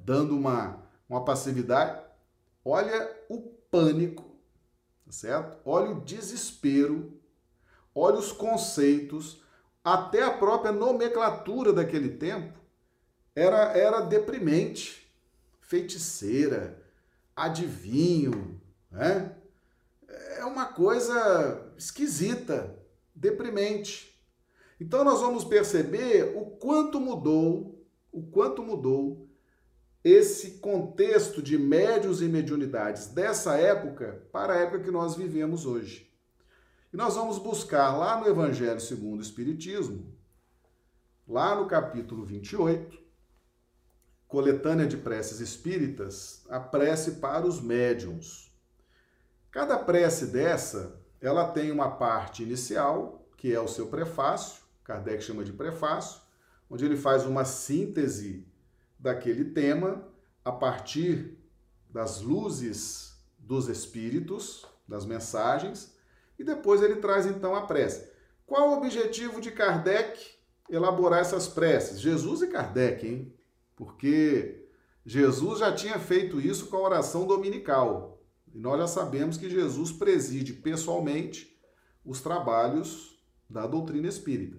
[0.04, 1.98] dando uma, uma passividade.
[2.66, 3.40] Olha o
[3.72, 4.38] pânico,
[5.06, 5.58] tá certo?
[5.64, 7.18] Olha o desespero,
[7.96, 9.42] olha os conceitos,
[9.84, 12.58] até a própria nomenclatura daquele tempo
[13.36, 15.10] era, era deprimente,
[15.62, 16.84] feiticeira,
[17.36, 18.60] adivinho,
[18.92, 19.36] né?
[20.38, 22.76] É uma coisa esquisita,
[23.14, 24.10] deprimente.
[24.80, 29.30] Então nós vamos perceber o quanto mudou, o quanto mudou
[30.04, 36.09] esse contexto de médios e mediunidades dessa época para a época que nós vivemos hoje.
[36.92, 40.12] E nós vamos buscar lá no Evangelho segundo o Espiritismo,
[41.28, 43.00] lá no capítulo 28,
[44.28, 48.52] coletânea de preces espíritas, a prece para os médiums.
[49.52, 55.44] Cada prece dessa, ela tem uma parte inicial, que é o seu prefácio, Kardec chama
[55.44, 56.20] de prefácio,
[56.68, 58.48] onde ele faz uma síntese
[58.98, 60.04] daquele tema
[60.44, 61.38] a partir
[61.88, 65.99] das luzes dos espíritos, das mensagens,
[66.40, 68.10] e depois ele traz então a prece.
[68.48, 70.20] Qual o objetivo de Kardec
[70.70, 72.00] elaborar essas preces?
[72.00, 73.34] Jesus e Kardec, hein?
[73.76, 74.68] porque
[75.06, 78.22] Jesus já tinha feito isso com a oração dominical.
[78.54, 81.60] E nós já sabemos que Jesus preside pessoalmente
[82.04, 84.58] os trabalhos da doutrina espírita.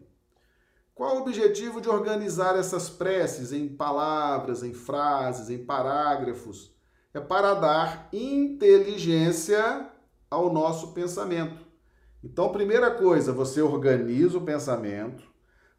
[0.95, 6.75] Qual o objetivo de organizar essas preces em palavras, em frases, em parágrafos?
[7.15, 9.91] É para dar inteligência
[10.31, 11.70] ao nosso pensamento.
[12.23, 15.25] Então, primeira coisa, você organiza o pensamento,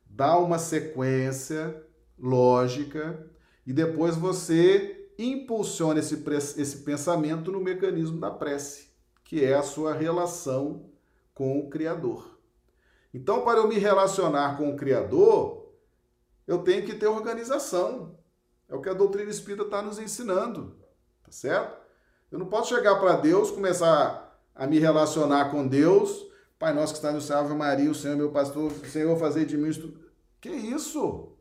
[0.05, 1.83] dá uma sequência
[2.17, 3.29] lógica
[3.65, 6.23] e depois você impulsiona esse,
[6.57, 8.89] esse pensamento no mecanismo da prece,
[9.23, 10.89] que é a sua relação
[11.33, 12.39] com o Criador.
[13.13, 15.69] Então, para eu me relacionar com o Criador,
[16.47, 18.17] eu tenho que ter organização.
[18.67, 20.77] É o que a doutrina espírita está nos ensinando,
[21.23, 21.79] tá certo?
[22.31, 26.30] Eu não posso chegar para Deus, começar a me relacionar com Deus,
[26.61, 29.17] Pai nosso que está no céu, Ave Maria, o Senhor é meu pastor, o Senhor
[29.17, 29.99] fazer de mim isto.
[30.39, 31.35] Que isso?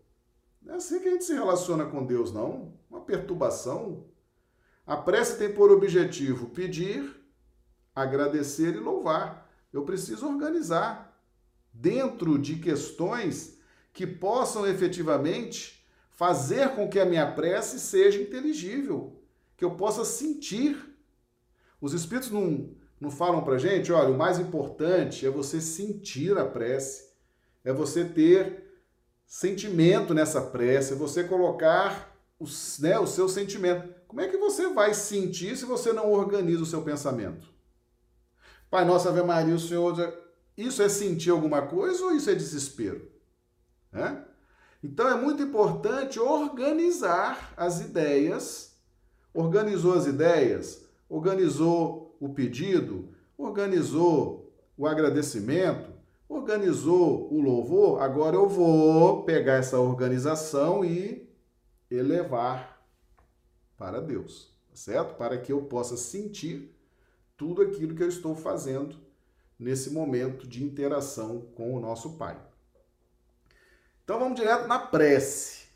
[0.63, 2.73] Não é assim que a gente se relaciona com Deus, não.
[2.89, 4.07] Uma perturbação.
[4.87, 7.23] A prece tem por objetivo pedir,
[7.95, 9.47] agradecer e louvar.
[9.71, 11.15] eu preciso organizar
[11.71, 13.59] dentro de questões
[13.93, 19.23] que possam efetivamente fazer com que a minha prece seja inteligível,
[19.55, 20.83] que eu possa sentir.
[21.79, 26.45] Os espíritos não, não falam para gente, olha, o mais importante é você sentir a
[26.45, 27.11] prece,
[27.65, 28.71] é você ter
[29.27, 33.89] sentimento nessa prece, é você colocar os, né, o seu sentimento.
[34.07, 37.49] Como é que você vai sentir se você não organiza o seu pensamento?
[38.71, 40.15] Pai Nosso Ave Maria, o Senhor.
[40.57, 43.11] Isso é sentir alguma coisa ou isso é desespero?
[43.93, 44.17] É?
[44.83, 48.77] Então é muito importante organizar as ideias.
[49.33, 55.91] Organizou as ideias, organizou o pedido, organizou o agradecimento,
[56.29, 58.03] organizou o louvor.
[58.03, 61.29] Agora eu vou pegar essa organização e
[61.91, 62.81] elevar
[63.77, 65.17] para Deus, tá certo?
[65.17, 66.77] Para que eu possa sentir
[67.37, 68.97] tudo aquilo que eu estou fazendo
[69.59, 72.39] nesse momento de interação com o nosso Pai.
[74.05, 75.69] Então vamos direto na prece.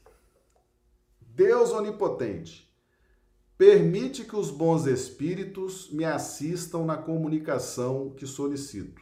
[1.21, 2.64] Deus onipotente,
[3.57, 9.01] permite que os bons espíritos me assistam na comunicação que solicito.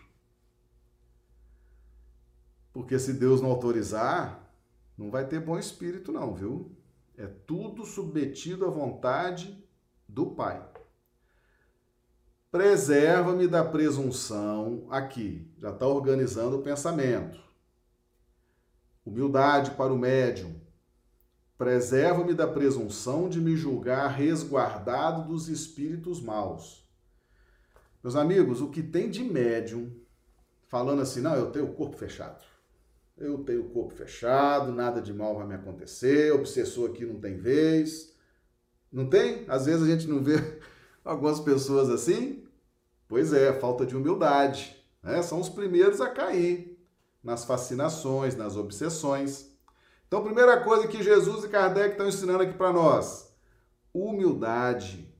[2.72, 4.50] Porque se Deus não autorizar,
[4.96, 6.74] não vai ter bom espírito não, viu?
[7.16, 9.62] É tudo submetido à vontade
[10.08, 10.66] do Pai.
[12.50, 17.40] Preserva-me da presunção aqui, já está organizando o pensamento.
[19.04, 20.60] Humildade para o médium.
[21.62, 26.84] Preserva-me da presunção de me julgar resguardado dos espíritos maus.
[28.02, 29.92] Meus amigos, o que tem de médium
[30.66, 32.42] falando assim, não, eu tenho o corpo fechado
[33.22, 37.36] eu tenho o corpo fechado, nada de mal vai me acontecer, obsessor aqui não tem
[37.36, 38.12] vez.
[38.90, 39.44] Não tem?
[39.48, 40.36] Às vezes a gente não vê
[41.04, 42.44] algumas pessoas assim.
[43.06, 44.76] Pois é, falta de humildade.
[45.02, 45.22] Né?
[45.22, 46.78] São os primeiros a cair
[47.22, 49.51] nas fascinações, nas obsessões.
[50.12, 53.34] Então, primeira coisa que Jesus e Kardec estão ensinando aqui para nós:
[53.94, 55.10] humildade.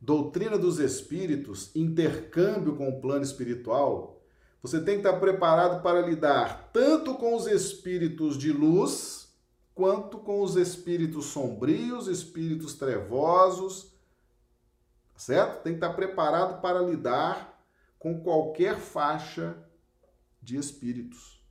[0.00, 4.22] Doutrina dos espíritos, intercâmbio com o plano espiritual,
[4.62, 9.30] você tem que estar preparado para lidar tanto com os espíritos de luz,
[9.74, 13.92] quanto com os espíritos sombrios, espíritos trevosos,
[15.18, 15.62] certo?
[15.62, 17.62] Tem que estar preparado para lidar
[17.98, 19.54] com qualquer faixa
[20.40, 21.44] de espíritos.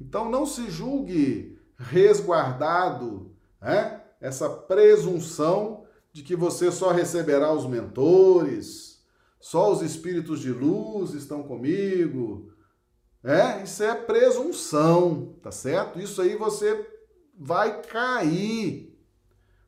[0.00, 4.02] Então não se julgue resguardado, né?
[4.20, 9.02] Essa presunção de que você só receberá os mentores,
[9.40, 12.52] só os espíritos de luz estão comigo.
[13.24, 15.98] É, isso é presunção, tá certo?
[15.98, 16.88] Isso aí você
[17.36, 18.96] vai cair,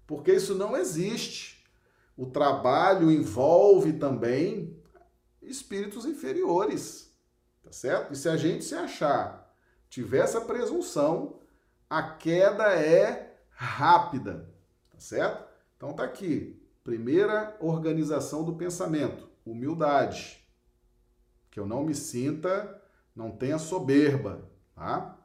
[0.06, 1.64] porque isso não existe.
[2.16, 4.80] O trabalho envolve também
[5.42, 7.12] espíritos inferiores,
[7.62, 8.12] tá certo?
[8.12, 9.52] E se a gente se achar,
[9.88, 11.40] tiver essa presunção,
[11.95, 14.53] a queda é rápida,
[14.90, 15.45] tá certo?
[15.76, 20.45] Então tá aqui, primeira organização do pensamento humildade.
[21.53, 22.82] Que eu não me sinta,
[23.14, 25.16] não tenha soberba, tá?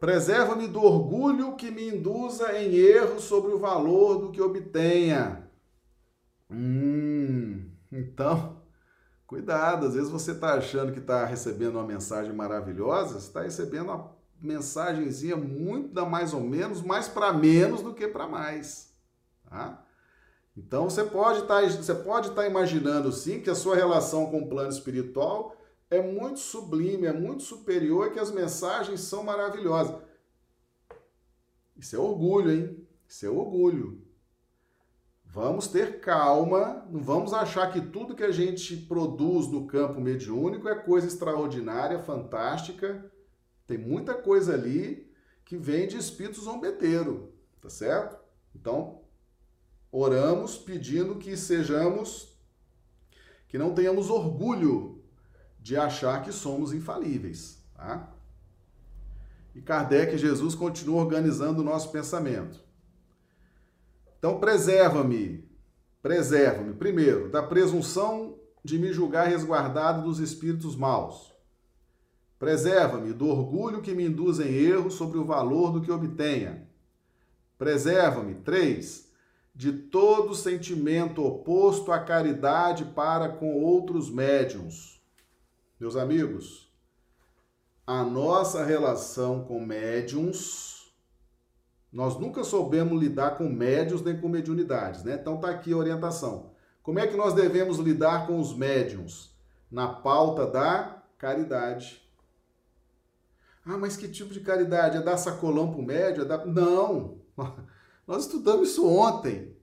[0.00, 5.48] Preserva-me do orgulho que me induza em erro sobre o valor do que obtenha.
[6.50, 8.60] Hum, então,
[9.28, 13.84] cuidado, às vezes você está achando que está recebendo uma mensagem maravilhosa, você está recebendo
[13.84, 14.11] uma
[14.42, 18.92] mensagenzinha muito da mais ou menos, mais para menos do que para mais.
[19.48, 19.84] Tá?
[20.56, 24.26] Então você pode estar tá, você pode estar tá imaginando sim que a sua relação
[24.26, 25.56] com o plano espiritual
[25.88, 30.00] é muito sublime, é muito superior, que as mensagens são maravilhosas.
[31.76, 32.86] Isso é orgulho, hein?
[33.06, 34.02] Isso é orgulho.
[35.24, 40.68] Vamos ter calma, não vamos achar que tudo que a gente produz no campo mediúnico
[40.68, 43.10] é coisa extraordinária, fantástica.
[43.66, 45.10] Tem muita coisa ali
[45.44, 48.18] que vem de espírito zombeteiro, tá certo?
[48.54, 49.00] Então,
[49.90, 52.36] oramos pedindo que sejamos,
[53.48, 55.02] que não tenhamos orgulho
[55.60, 57.62] de achar que somos infalíveis.
[57.74, 58.12] Tá?
[59.54, 62.60] E Kardec e Jesus continuam organizando o nosso pensamento.
[64.18, 65.48] Então, preserva-me,
[66.00, 71.31] preserva-me, primeiro, da presunção de me julgar resguardado dos espíritos maus.
[72.42, 76.66] Preserva-me do orgulho que me induz em erro sobre o valor do que obtenha.
[77.56, 79.08] Preserva-me, três,
[79.54, 85.00] de todo sentimento oposto à caridade para com outros médiums.
[85.78, 86.68] Meus amigos,
[87.86, 90.92] a nossa relação com médiums,
[91.92, 95.14] nós nunca soubemos lidar com médios nem com mediunidades, né?
[95.20, 96.50] Então tá aqui a orientação.
[96.82, 99.32] Como é que nós devemos lidar com os médiums?
[99.72, 102.01] na pauta da caridade.
[103.64, 104.96] Ah, mas que tipo de caridade?
[104.96, 106.22] É dar sacolão para o médio?
[106.22, 106.46] É dar...
[106.46, 107.18] Não!
[108.06, 109.56] Nós estudamos isso ontem.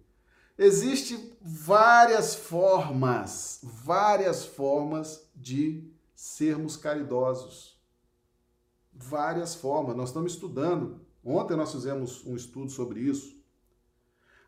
[0.57, 7.79] Existem várias formas, várias formas de sermos caridosos.
[8.91, 9.95] Várias formas.
[9.95, 10.99] Nós estamos estudando.
[11.23, 13.37] Ontem nós fizemos um estudo sobre isso.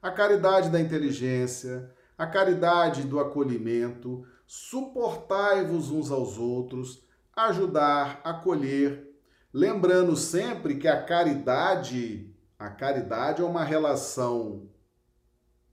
[0.01, 9.10] A caridade da inteligência, a caridade do acolhimento, suportai-vos uns aos outros, ajudar, acolher,
[9.53, 14.69] lembrando sempre que a caridade, a caridade é uma relação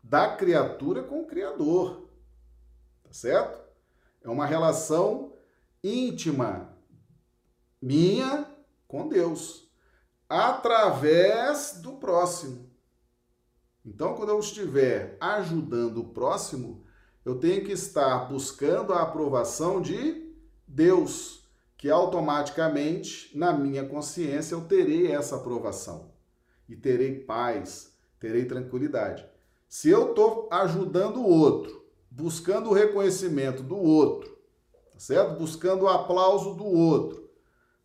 [0.03, 2.09] da criatura com o Criador.
[3.03, 3.61] Tá certo?
[4.23, 5.33] É uma relação
[5.83, 6.77] íntima
[7.81, 8.47] minha
[8.87, 9.71] com Deus,
[10.29, 12.69] através do próximo.
[13.85, 16.85] Então, quando eu estiver ajudando o próximo,
[17.25, 20.35] eu tenho que estar buscando a aprovação de
[20.67, 21.38] Deus,
[21.79, 26.11] que automaticamente, na minha consciência, eu terei essa aprovação
[26.69, 29.25] e terei paz, terei tranquilidade.
[29.69, 34.37] Se eu estou ajudando o outro, buscando o reconhecimento do outro,
[34.93, 35.39] tá certo?
[35.39, 37.31] Buscando o aplauso do outro,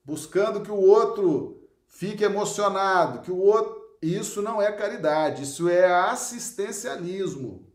[0.04, 3.84] buscando que o outro fique emocionado, que o outro.
[4.02, 7.72] Isso não é caridade, isso é assistencialismo.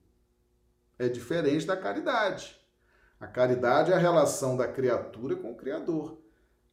[0.99, 2.58] É diferente da caridade.
[3.21, 6.19] A caridade é a relação da criatura com o Criador,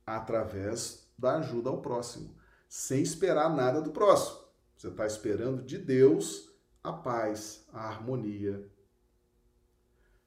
[0.05, 2.35] através da ajuda ao próximo,
[2.69, 4.45] sem esperar nada do próximo.
[4.77, 6.49] Você está esperando de Deus
[6.83, 8.69] a paz, a harmonia.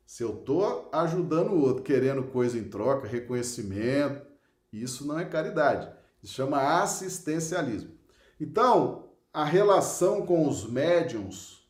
[0.05, 4.27] Se eu estou ajudando o outro, querendo coisa em troca, reconhecimento,
[4.73, 5.93] isso não é caridade.
[6.23, 7.97] Isso chama assistencialismo.
[8.41, 11.69] Então, a relação com os médiums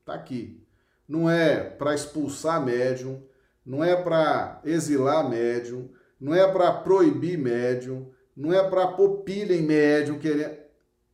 [0.00, 0.66] está aqui.
[1.06, 3.22] Não é para expulsar médium,
[3.68, 5.88] não é para exilar médium,
[6.20, 10.70] não é para proibir médium, não é para pôr em médium, querer...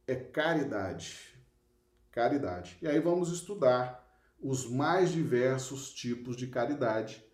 [0.07, 1.34] é caridade
[2.14, 2.78] caridade.
[2.80, 4.09] E aí vamos estudar
[4.40, 7.24] os mais diversos tipos de caridade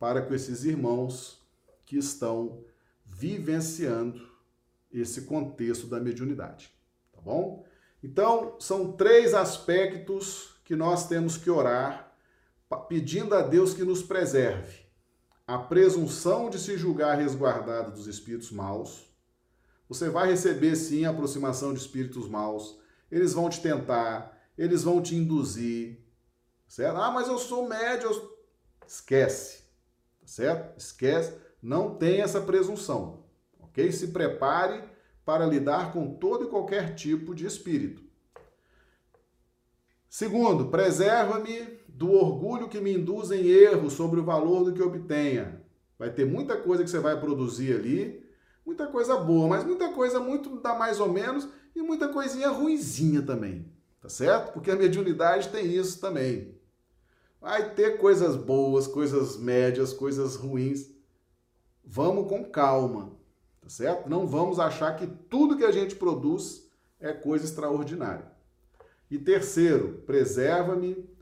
[0.00, 1.40] para com esses irmãos
[1.84, 2.64] que estão
[3.04, 4.28] vivenciando
[4.92, 6.72] esse contexto da mediunidade,
[7.12, 7.64] tá bom?
[8.02, 12.05] Então, são três aspectos que nós temos que orar
[12.88, 14.86] pedindo a Deus que nos preserve.
[15.46, 19.06] A presunção de se julgar resguardado dos espíritos maus.
[19.88, 25.00] Você vai receber sim a aproximação de espíritos maus, eles vão te tentar, eles vão
[25.00, 26.00] te induzir,
[26.66, 26.96] certo?
[26.96, 28.10] Ah, mas eu sou médio.
[28.84, 29.62] Esquece,
[30.24, 30.76] certo?
[30.76, 33.24] Esquece, não tem essa presunção,
[33.60, 33.92] ok?
[33.92, 34.82] Se prepare
[35.24, 38.04] para lidar com todo e qualquer tipo de espírito.
[40.08, 45.62] Segundo, preserva-me do orgulho que me induz em erro sobre o valor do que obtenha.
[45.98, 48.22] Vai ter muita coisa que você vai produzir ali,
[48.66, 53.22] muita coisa boa, mas muita coisa muito da mais ou menos e muita coisinha ruinzinha
[53.22, 53.72] também,
[54.02, 54.52] tá certo?
[54.52, 56.54] Porque a mediunidade tem isso também.
[57.40, 60.90] Vai ter coisas boas, coisas médias, coisas ruins.
[61.82, 63.16] Vamos com calma,
[63.62, 64.06] tá certo?
[64.06, 66.68] Não vamos achar que tudo que a gente produz
[67.00, 68.30] é coisa extraordinária.
[69.10, 71.15] E terceiro, preserva-me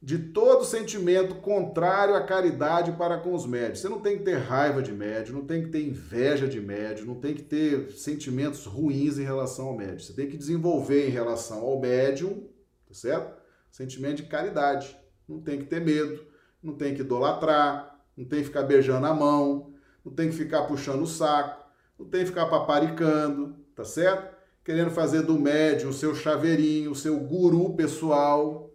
[0.00, 3.80] de todo sentimento contrário à caridade para com os médios.
[3.80, 7.04] Você não tem que ter raiva de médio, não tem que ter inveja de médio,
[7.04, 10.00] não tem que ter sentimentos ruins em relação ao médio.
[10.00, 12.48] Você tem que desenvolver em relação ao médium,
[12.86, 13.36] tá certo?
[13.70, 14.96] Sentimento de caridade.
[15.28, 16.24] Não tem que ter medo,
[16.62, 19.74] não tem que idolatrar, não tem que ficar beijando a mão,
[20.04, 21.68] não tem que ficar puxando o saco,
[21.98, 24.36] não tem que ficar paparicando, tá certo?
[24.64, 28.67] Querendo fazer do médium o seu chaveirinho, o seu guru pessoal,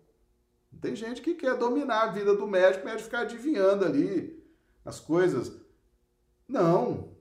[0.83, 4.43] tem gente que quer dominar a vida do médico, o médico ficar adivinhando ali
[4.83, 5.55] as coisas.
[6.45, 7.13] Não.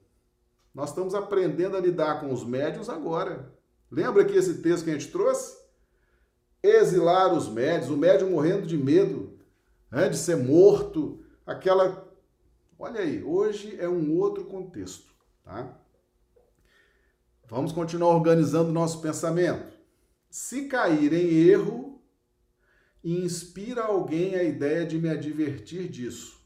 [0.75, 3.55] Nós estamos aprendendo a lidar com os médios agora.
[3.89, 5.57] Lembra que esse texto que a gente trouxe?
[6.61, 9.39] Exilar os médios, o médium morrendo de medo
[9.93, 12.13] né, de ser morto, aquela.
[12.77, 15.79] Olha aí, hoje é um outro contexto, tá?
[17.49, 19.73] Vamos continuar organizando nosso pensamento.
[20.29, 21.92] Se cair em erro,
[23.03, 26.41] e inspira alguém a ideia de me advertir disso,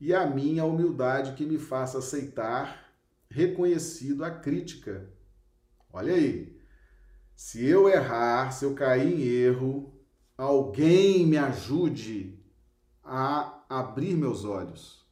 [0.00, 2.92] e a minha humildade que me faça aceitar,
[3.28, 5.10] reconhecido a crítica.
[5.92, 6.60] Olha aí,
[7.34, 9.92] se eu errar, se eu cair em erro,
[10.36, 12.38] alguém me ajude
[13.02, 15.04] a abrir meus olhos.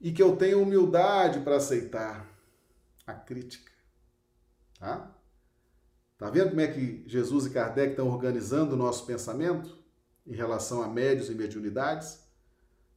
[0.00, 2.26] E que eu tenha humildade para aceitar
[3.06, 3.72] a crítica.
[4.78, 5.14] Tá?
[6.18, 9.76] Tá vendo como é que Jesus e Kardec estão organizando o nosso pensamento
[10.26, 12.26] em relação a médios e mediunidades?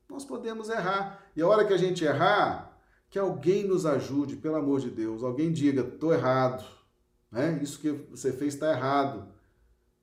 [0.07, 1.29] Nós podemos errar.
[1.35, 2.69] E a hora que a gente errar,
[3.09, 5.23] que alguém nos ajude, pelo amor de Deus.
[5.23, 6.63] Alguém diga, estou errado.
[7.31, 7.59] Né?
[7.61, 9.27] Isso que você fez está errado.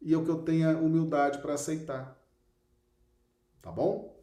[0.01, 2.21] E eu que eu tenha humildade para aceitar.
[3.63, 4.15] Tá bom?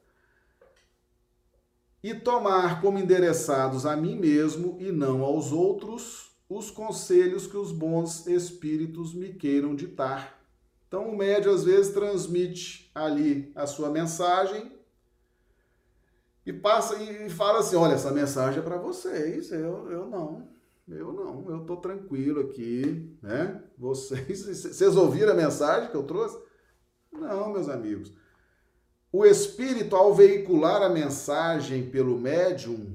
[2.04, 7.72] E tomar como endereçados a mim mesmo e não aos outros os conselhos que os
[7.72, 10.40] bons espíritos me queiram ditar.
[10.88, 14.72] Então o médio às vezes transmite ali a sua mensagem
[16.46, 20.48] e passa e fala assim: olha, essa mensagem é para vocês, eu, eu não,
[20.88, 23.64] eu não, eu tô tranquilo aqui, né?
[23.78, 26.38] Vocês, vocês ouviram a mensagem que eu trouxe?
[27.12, 28.12] Não, meus amigos.
[29.12, 32.93] O espírito, ao veicular a mensagem pelo médium,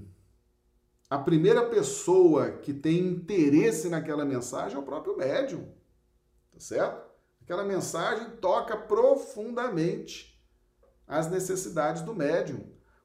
[1.10, 5.66] a primeira pessoa que tem interesse naquela mensagem é o próprio médium,
[6.52, 7.08] tá certo?
[7.42, 10.38] Aquela mensagem toca profundamente
[11.06, 12.60] as necessidades do médium.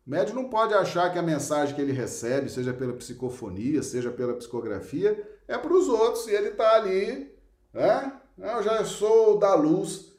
[0.05, 4.11] O médium não pode achar que a mensagem que ele recebe, seja pela psicofonia, seja
[4.11, 7.33] pela psicografia, é para os outros e ele está ali,
[7.73, 8.19] né?
[8.41, 10.11] Ah, eu já sou da luz.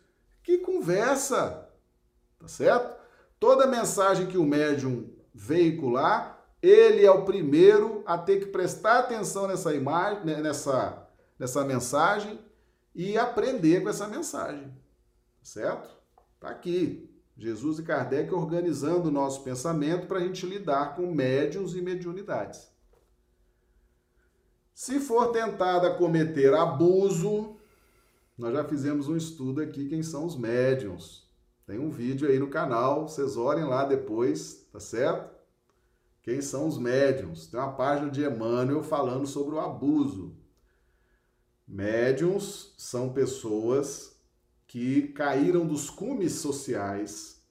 [0.43, 1.69] Que conversa,
[2.39, 2.97] tá certo?
[3.39, 6.34] Toda mensagem que o médium veicular,
[6.69, 11.07] ele é o primeiro a ter que prestar atenção nessa imagem, né, nessa,
[11.39, 12.39] nessa mensagem
[12.95, 14.73] e aprender com essa mensagem,
[15.43, 15.95] certo?
[16.41, 17.11] Tá aqui.
[17.37, 22.73] Jesus e Kardec organizando o nosso pensamento para a gente lidar com médiums e mediunidades.
[24.73, 27.57] Se for tentada cometer abuso,
[28.39, 31.29] nós já fizemos um estudo aqui quem são os médiums.
[31.67, 35.34] Tem um vídeo aí no canal, vocês olhem lá depois, tá certo?
[36.25, 37.47] Quem são os médiums?
[37.47, 40.35] Tem uma página de Emmanuel falando sobre o abuso.
[41.69, 44.19] Médiums são pessoas
[44.67, 47.45] que caíram dos cumes sociais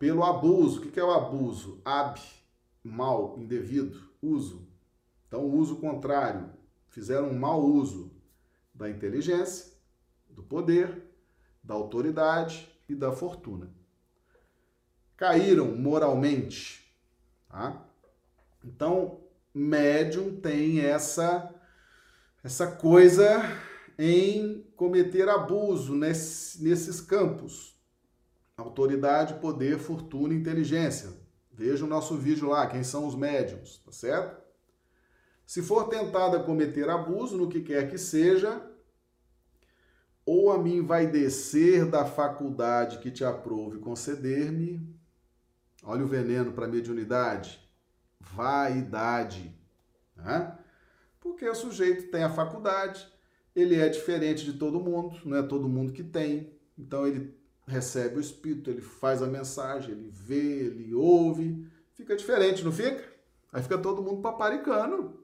[0.00, 0.80] pelo abuso.
[0.80, 1.80] O que é o abuso?
[1.84, 2.20] Ab,
[2.82, 4.66] mal, indevido, uso.
[5.28, 6.50] Então, uso contrário.
[6.88, 8.10] Fizeram um mau uso
[8.74, 9.74] da inteligência,
[10.28, 11.04] do poder,
[11.62, 13.72] da autoridade e da fortuna.
[15.16, 16.92] Caíram moralmente.
[17.48, 17.91] Tá?
[18.64, 19.20] Então,
[19.54, 21.54] médium tem essa
[22.44, 23.40] essa coisa
[23.96, 27.80] em cometer abuso nesse, nesses campos.
[28.56, 31.10] Autoridade, poder, fortuna, inteligência.
[31.52, 34.42] Veja o nosso vídeo lá, quem são os médiums, tá certo?
[35.46, 38.68] Se for tentada cometer abuso no que quer que seja,
[40.24, 44.80] ou a mim vai descer da faculdade que te aprove conceder-me.
[45.84, 47.61] Olha o veneno para mediunidade.
[48.34, 49.54] Vaidade.
[50.16, 50.56] Né?
[51.20, 53.06] Porque o sujeito tem a faculdade,
[53.54, 56.52] ele é diferente de todo mundo, não é todo mundo que tem.
[56.78, 62.64] Então ele recebe o espírito, ele faz a mensagem, ele vê, ele ouve, fica diferente,
[62.64, 63.12] não fica?
[63.52, 65.22] Aí fica todo mundo paparicando.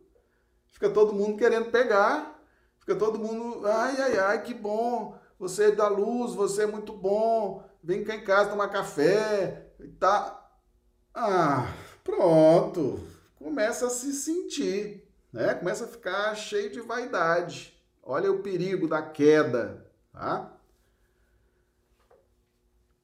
[0.69, 2.39] Fica todo mundo querendo pegar.
[2.79, 5.19] Fica todo mundo, ai, ai, ai, que bom.
[5.39, 7.65] Você é da luz, você é muito bom.
[7.83, 10.35] Vem cá em casa tomar café e tá.
[11.15, 11.73] Ah,
[12.09, 13.01] pronto.
[13.39, 15.55] Começa a se sentir né?
[15.55, 17.75] Começa a ficar cheio de vaidade.
[18.03, 20.55] Olha o perigo da queda, tá?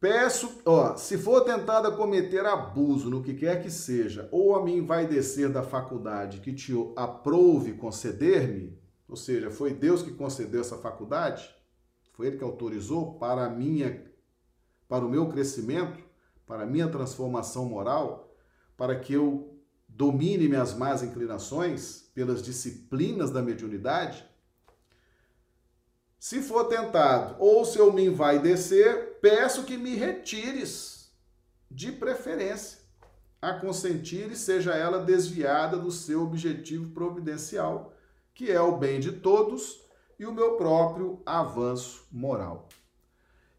[0.00, 4.84] Peço, ó, se for tentada cometer abuso no que quer que seja, ou a mim
[4.84, 8.78] vai descer da faculdade que te aprove conceder-me,
[9.08, 11.54] ou seja, foi Deus que concedeu essa faculdade,
[12.12, 14.12] foi ele que autorizou para minha
[14.86, 15.98] para o meu crescimento,
[16.46, 18.33] para a minha transformação moral,
[18.76, 19.58] para que eu
[19.88, 24.24] domine minhas más inclinações, pelas disciplinas da mediunidade,
[26.18, 31.12] se for tentado ou se eu me vai descer, peço que me retires,
[31.70, 32.78] de preferência,
[33.42, 37.92] a consentir e seja ela desviada do seu objetivo providencial,
[38.32, 39.84] que é o bem de todos
[40.18, 42.70] e o meu próprio avanço moral.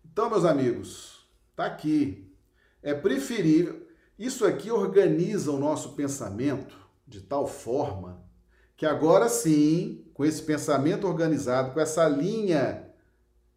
[0.03, 2.33] Então, meus amigos, tá aqui.
[2.81, 3.84] É preferível.
[4.17, 6.75] Isso aqui organiza o nosso pensamento
[7.07, 8.23] de tal forma
[8.77, 12.85] que agora sim, com esse pensamento organizado, com essa linha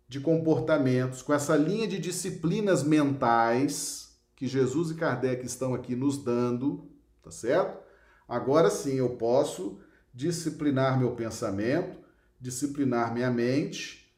[0.08, 6.22] de comportamentos, com essa linha de disciplinas mentais que Jesus e Kardec estão aqui nos
[6.22, 6.88] dando,
[7.22, 7.82] tá certo?
[8.28, 9.80] Agora sim eu posso
[10.14, 11.98] disciplinar meu pensamento,
[12.40, 14.12] disciplinar minha mente,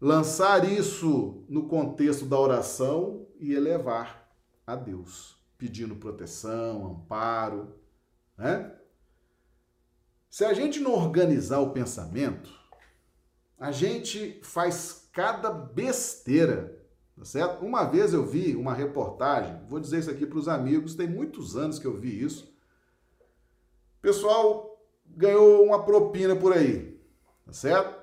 [0.00, 4.30] lançar isso no contexto da oração e elevar
[4.66, 7.74] a Deus, pedindo proteção, amparo,
[8.36, 8.70] né?
[10.28, 12.50] Se a gente não organizar o pensamento,
[13.58, 16.84] a gente faz cada besteira
[17.16, 17.64] Tá certo?
[17.64, 21.56] Uma vez eu vi uma reportagem, vou dizer isso aqui para os amigos, tem muitos
[21.56, 22.52] anos que eu vi isso.
[23.98, 27.00] O pessoal ganhou uma propina por aí,
[27.46, 28.02] tá certo?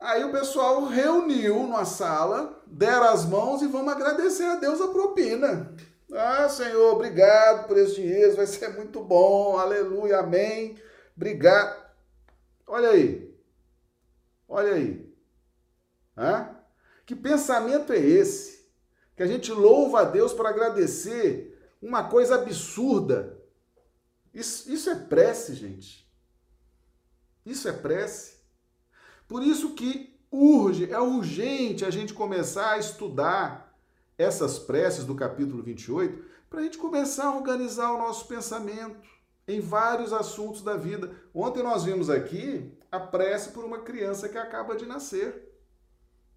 [0.00, 4.88] Aí o pessoal reuniu numa sala, deram as mãos e vamos agradecer a Deus a
[4.88, 5.72] propina.
[6.12, 10.78] Ah, Senhor, obrigado por esse dinheiro, vai ser muito bom, aleluia, amém.
[11.16, 11.84] Obrigado.
[12.66, 13.34] Olha aí,
[14.48, 15.14] olha aí.
[16.16, 16.56] Hã?
[17.04, 18.64] Que pensamento é esse?
[19.16, 23.38] Que a gente louva a Deus para agradecer uma coisa absurda.
[24.32, 26.10] Isso, isso é prece, gente.
[27.44, 28.38] Isso é prece.
[29.28, 33.73] Por isso que urge, é urgente a gente começar a estudar
[34.16, 39.08] essas preces do capítulo 28 para a gente começar a organizar o nosso pensamento
[39.46, 41.10] em vários assuntos da vida.
[41.34, 45.54] Ontem nós vimos aqui a prece por uma criança que acaba de nascer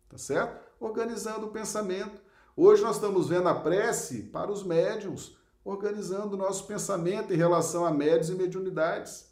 [0.09, 0.59] tá certo?
[0.79, 2.21] Organizando o pensamento.
[2.55, 7.85] Hoje nós estamos vendo a prece para os médiums, organizando o nosso pensamento em relação
[7.85, 9.27] a médios e mediunidades.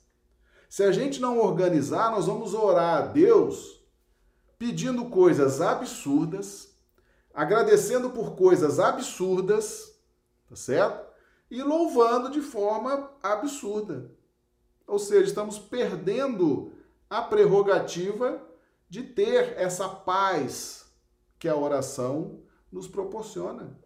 [0.69, 3.83] Se a gente não organizar, nós vamos orar a Deus
[4.57, 6.74] pedindo coisas absurdas,
[7.35, 9.93] agradecendo por coisas absurdas,
[10.49, 11.05] tá certo?
[11.51, 14.09] E louvando de forma absurda.
[14.87, 16.71] Ou seja, estamos perdendo
[17.09, 18.41] a prerrogativa
[18.89, 20.85] de ter essa paz
[21.37, 23.77] que a oração nos proporciona.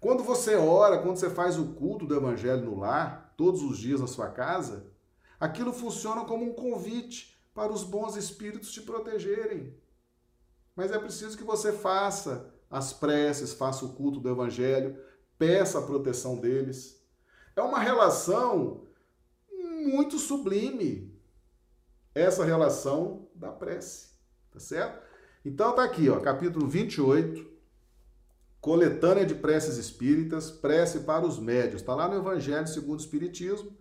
[0.00, 4.00] Quando você ora, quando você faz o culto do evangelho no lar, todos os dias
[4.00, 4.90] na sua casa,
[5.38, 9.76] aquilo funciona como um convite para os bons espíritos te protegerem.
[10.74, 14.98] Mas é preciso que você faça as preces, faça o culto do evangelho,
[15.38, 17.04] peça a proteção deles.
[17.54, 18.86] É uma relação
[19.84, 21.14] muito sublime,
[22.14, 24.08] essa relação da prece.
[24.50, 25.02] Tá certo?
[25.44, 27.46] Então tá aqui, ó, capítulo 28,
[28.58, 31.82] coletânea de preces espíritas, prece para os médios.
[31.82, 33.76] Está lá no Evangelho segundo o Espiritismo.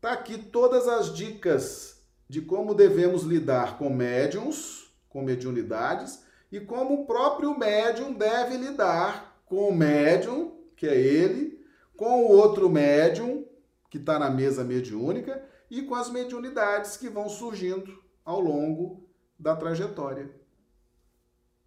[0.00, 7.02] Tá aqui todas as dicas de como devemos lidar com médiums, com mediunidades, e como
[7.02, 11.64] o próprio médium deve lidar com o médium, que é ele,
[11.96, 13.46] com o outro médium,
[13.88, 19.54] que está na mesa mediúnica, e com as mediunidades que vão surgindo ao longo da
[19.54, 20.30] trajetória.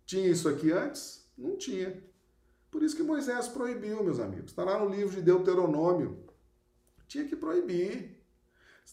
[0.06, 1.30] Tinha isso aqui antes?
[1.38, 2.04] Não tinha.
[2.70, 4.52] Por isso que Moisés proibiu, meus amigos.
[4.52, 6.26] Está lá no livro de Deuteronômio.
[7.08, 8.22] Tinha que proibir.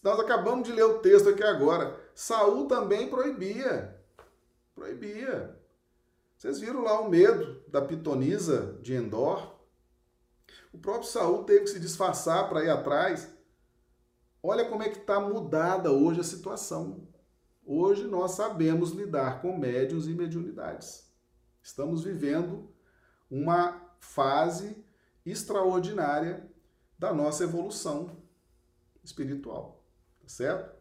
[0.03, 1.99] Nós acabamos de ler o texto aqui agora.
[2.15, 3.99] Saul também proibia.
[4.73, 5.59] Proibia.
[6.41, 9.59] Vocês viram lá o medo da pitonisa de Endor?
[10.73, 13.31] O próprio Saul teve que se disfarçar para ir atrás.
[14.41, 17.07] Olha como é que está mudada hoje a situação.
[17.63, 21.13] Hoje nós sabemos lidar com médios e mediunidades.
[21.61, 22.73] Estamos vivendo
[23.29, 24.83] uma fase
[25.23, 26.49] extraordinária
[26.97, 28.17] da nossa evolução
[29.03, 29.85] espiritual,
[30.19, 30.75] tá certo?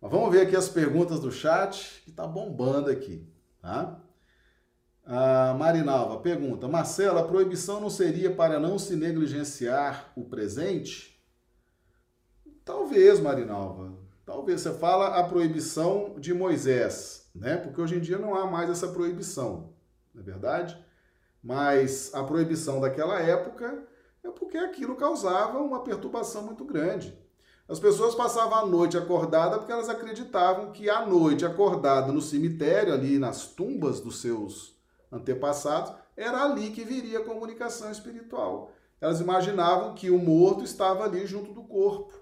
[0.00, 3.28] Mas vamos ver aqui as perguntas do chat, que tá bombando aqui,
[3.60, 4.00] tá?
[5.12, 11.20] A Marinalva pergunta: Marcelo, a proibição não seria para não se negligenciar o presente?
[12.64, 13.92] Talvez, Marinalva.
[14.24, 17.56] Talvez você fala a proibição de Moisés, né?
[17.56, 19.72] Porque hoje em dia não há mais essa proibição,
[20.14, 20.78] não é verdade?
[21.42, 23.82] Mas a proibição daquela época
[24.22, 27.18] é porque aquilo causava uma perturbação muito grande.
[27.68, 32.94] As pessoas passavam a noite acordada porque elas acreditavam que a noite acordada no cemitério,
[32.94, 34.78] ali nas tumbas dos seus
[35.10, 38.72] antepassados, era ali que viria a comunicação espiritual.
[39.00, 42.12] Elas imaginavam que o morto estava ali junto do corpo.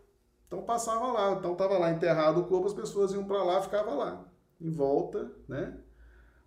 [0.46, 3.92] Então passava lá, então estava lá enterrado o corpo, as pessoas iam para lá, ficava
[3.92, 4.24] lá,
[4.60, 5.76] em volta, né?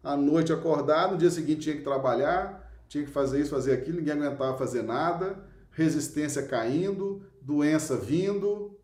[0.04, 3.98] À noite acordado, no dia seguinte tinha que trabalhar, tinha que fazer isso, fazer aquilo,
[3.98, 8.80] ninguém aguentava fazer nada, resistência caindo, doença vindo,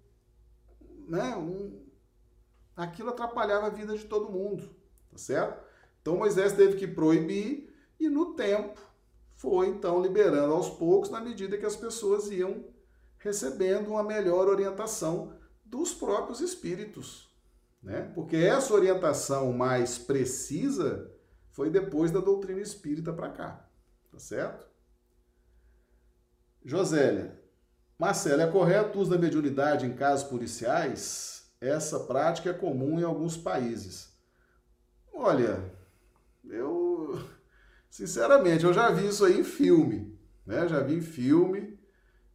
[1.08, 1.36] né?
[1.36, 1.84] Um...
[2.76, 4.70] Aquilo atrapalhava a vida de todo mundo,
[5.10, 5.67] tá certo?
[6.08, 8.80] Então Moisés teve que proibir e no tempo
[9.36, 12.64] foi então liberando aos poucos na medida que as pessoas iam
[13.18, 15.34] recebendo uma melhor orientação
[15.66, 17.30] dos próprios espíritos.
[17.84, 18.10] Né?
[18.16, 21.12] Porque essa orientação mais precisa
[21.52, 23.70] foi depois da doutrina espírita para cá.
[24.10, 24.66] Tá certo?
[26.64, 27.38] Josélia,
[28.00, 31.52] Marcelo, é correto o uso da mediunidade em casos policiais?
[31.60, 34.16] Essa prática é comum em alguns países.
[35.14, 35.76] Olha,
[36.50, 37.20] eu
[37.90, 40.68] sinceramente eu já vi isso aí em filme, né?
[40.68, 41.78] Já vi em filme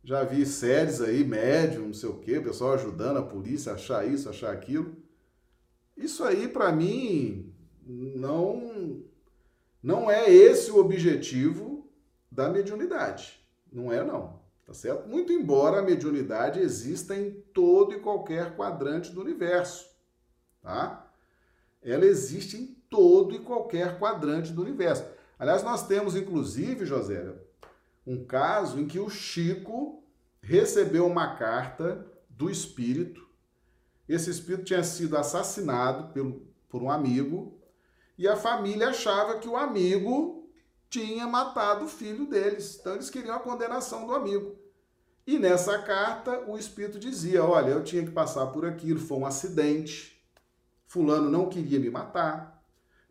[0.04, 3.74] já vi séries aí, médium, não sei o quê, o pessoal ajudando a polícia a
[3.76, 4.96] achar isso, achar aquilo.
[5.96, 7.54] Isso aí, para mim,
[7.86, 9.04] não
[9.82, 11.88] Não é esse o objetivo
[12.30, 13.40] da mediunidade.
[13.70, 14.40] Não é, não.
[14.64, 15.08] Tá certo?
[15.08, 19.88] Muito embora a mediunidade exista em todo e qualquer quadrante do universo.
[20.60, 21.12] Tá?
[21.82, 25.04] Ela existe em todo e qualquer quadrante do universo.
[25.38, 27.34] Aliás, nós temos, inclusive, José,
[28.06, 30.04] um caso em que o Chico
[30.40, 33.26] recebeu uma carta do espírito.
[34.08, 37.58] Esse espírito tinha sido assassinado pelo, por um amigo
[38.18, 40.48] e a família achava que o amigo
[40.90, 42.78] tinha matado o filho deles.
[42.78, 44.54] Então eles queriam a condenação do amigo.
[45.26, 49.26] E nessa carta o espírito dizia: Olha, eu tinha que passar por aquilo, foi um
[49.26, 50.22] acidente.
[50.86, 52.51] Fulano não queria me matar.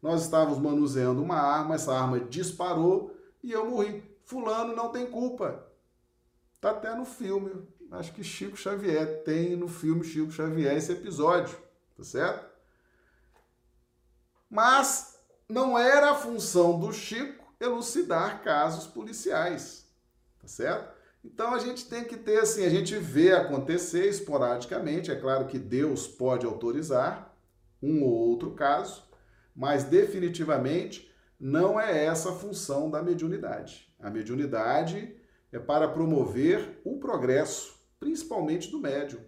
[0.02, 4.04] Nós estávamos manuseando uma arma, essa arma disparou e eu morri.
[4.26, 5.68] Fulano não tem culpa.
[6.60, 7.68] Tá até no filme.
[7.91, 11.58] Acho que Chico Xavier tem no filme Chico Xavier esse episódio,
[11.95, 12.49] tá certo?
[14.49, 19.86] Mas não era a função do Chico elucidar casos policiais,
[20.39, 20.93] tá certo?
[21.24, 25.60] Então a gente tem que ter assim, a gente vê acontecer esporadicamente, é claro que
[25.60, 27.36] Deus pode autorizar
[27.82, 29.04] um ou outro caso,
[29.62, 33.93] mas definitivamente não é essa a função da mediunidade.
[33.99, 35.16] A mediunidade
[35.51, 39.20] é para promover o progresso, principalmente do médium,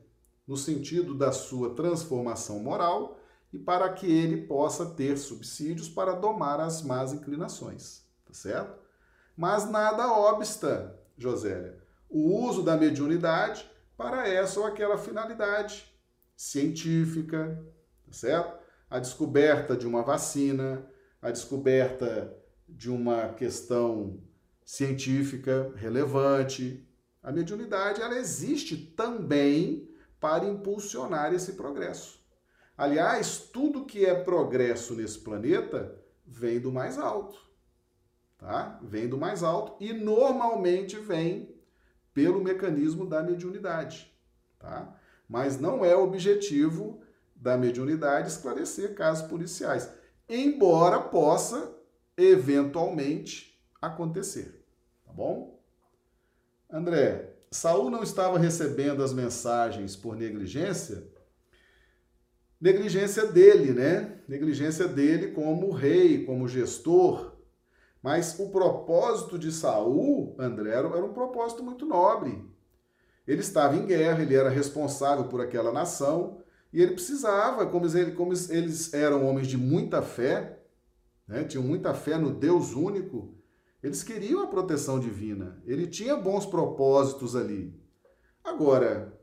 [0.47, 3.19] no sentido da sua transformação moral
[3.53, 8.75] e para que ele possa ter subsídios para domar as más inclinações, tá certo?
[9.37, 11.77] Mas nada obsta, Josélia,
[12.09, 15.85] o uso da mediunidade para essa ou aquela finalidade
[16.35, 17.63] científica,
[18.03, 18.62] tá certo?
[18.93, 20.87] A descoberta de uma vacina,
[21.19, 22.31] a descoberta
[22.69, 24.21] de uma questão
[24.63, 26.87] científica relevante.
[27.23, 29.89] A mediunidade ela existe também
[30.19, 32.23] para impulsionar esse progresso.
[32.77, 37.39] Aliás, tudo que é progresso nesse planeta vem do mais alto,
[38.37, 38.79] tá?
[38.83, 41.51] Vem do mais alto e normalmente vem
[42.13, 44.13] pelo mecanismo da mediunidade,
[44.59, 44.95] tá?
[45.27, 47.02] Mas não é objetivo
[47.43, 49.89] da mediunidade esclarecer casos policiais,
[50.29, 51.75] embora possa
[52.15, 54.65] eventualmente acontecer,
[55.05, 55.59] tá bom?
[56.71, 61.05] André, Saul não estava recebendo as mensagens por negligência?
[62.61, 64.21] Negligência dele, né?
[64.25, 67.33] Negligência dele como rei, como gestor.
[68.01, 72.49] Mas o propósito de Saul, André, era um propósito muito nobre.
[73.27, 76.42] Ele estava em guerra, ele era responsável por aquela nação
[76.73, 80.59] e ele precisava, como, ele, como eles eram homens de muita fé,
[81.27, 81.43] né?
[81.43, 83.37] tinham muita fé no Deus único,
[83.83, 85.61] eles queriam a proteção divina.
[85.65, 87.79] Ele tinha bons propósitos ali.
[88.43, 89.13] Agora,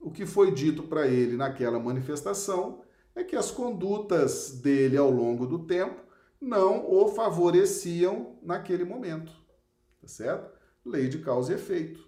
[0.00, 2.80] o que foi dito para ele naquela manifestação
[3.14, 6.00] é que as condutas dele ao longo do tempo
[6.40, 9.32] não o favoreciam naquele momento.
[10.00, 10.56] Tá certo?
[10.84, 12.07] Lei de causa e efeito.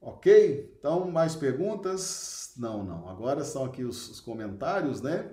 [0.00, 0.74] Ok?
[0.78, 2.52] Então, mais perguntas?
[2.56, 3.08] Não, não.
[3.08, 5.30] Agora são aqui os, os comentários, né?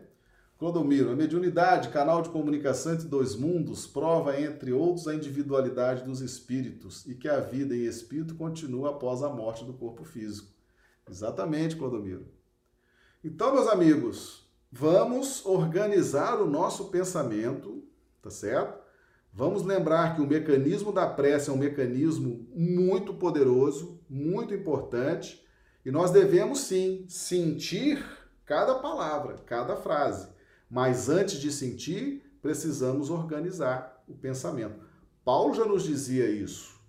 [0.57, 6.19] Clodomiro, a mediunidade, canal de comunicação entre dois mundos, prova, entre outros, a individualidade dos
[6.19, 10.51] espíritos e que a vida em espírito continua após a morte do corpo físico.
[11.07, 12.27] Exatamente, Clodomiro.
[13.23, 17.83] Então, meus amigos, vamos organizar o nosso pensamento,
[18.21, 18.86] tá certo?
[19.37, 25.45] Vamos lembrar que o mecanismo da prece é um mecanismo muito poderoso, muito importante,
[25.85, 28.03] e nós devemos sim sentir
[28.43, 30.35] cada palavra, cada frase
[30.69, 34.85] mas antes de sentir, precisamos organizar o pensamento.
[35.23, 36.79] Paulo já nos dizia isso,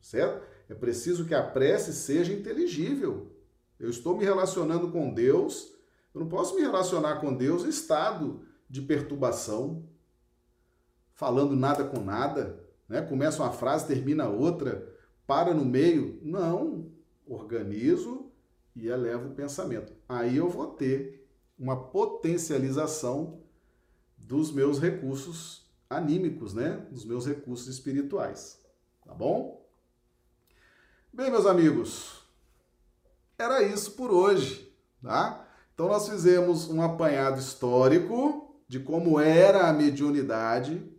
[0.00, 0.46] certo?
[0.68, 3.34] É preciso que a prece seja inteligível.
[3.78, 5.72] Eu estou me relacionando com Deus,
[6.14, 9.87] eu não posso me relacionar com Deus em estado de perturbação,
[11.18, 13.02] falando nada com nada, né?
[13.02, 14.88] Começa uma frase, termina outra,
[15.26, 16.20] para no meio.
[16.22, 16.92] Não,
[17.26, 18.30] organizo
[18.74, 19.92] e elevo o pensamento.
[20.08, 23.40] Aí eu vou ter uma potencialização
[24.16, 26.86] dos meus recursos anímicos, né?
[26.88, 28.62] Dos meus recursos espirituais.
[29.04, 29.66] Tá bom?
[31.12, 32.22] Bem, meus amigos,
[33.36, 35.48] era isso por hoje, tá?
[35.74, 40.96] Então nós fizemos um apanhado histórico de como era a mediunidade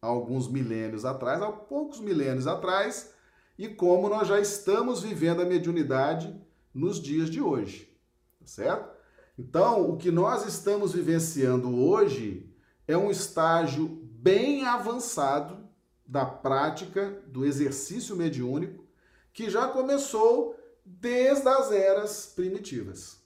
[0.00, 3.12] alguns milênios atrás, há poucos milênios atrás,
[3.58, 6.34] e como nós já estamos vivendo a mediunidade
[6.72, 7.94] nos dias de hoje,
[8.38, 8.90] tá certo?
[9.38, 12.50] Então, o que nós estamos vivenciando hoje
[12.86, 15.68] é um estágio bem avançado
[16.06, 18.84] da prática do exercício mediúnico
[19.32, 23.22] que já começou desde as eras primitivas.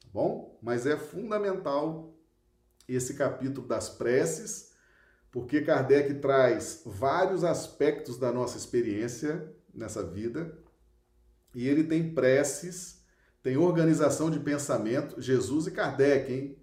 [0.00, 0.58] Tá bom?
[0.62, 2.14] Mas é fundamental
[2.86, 4.67] esse capítulo das preces
[5.38, 10.58] porque Kardec traz vários aspectos da nossa experiência nessa vida
[11.54, 13.04] e ele tem preces,
[13.40, 16.58] tem organização de pensamento, Jesus e Kardec, hein?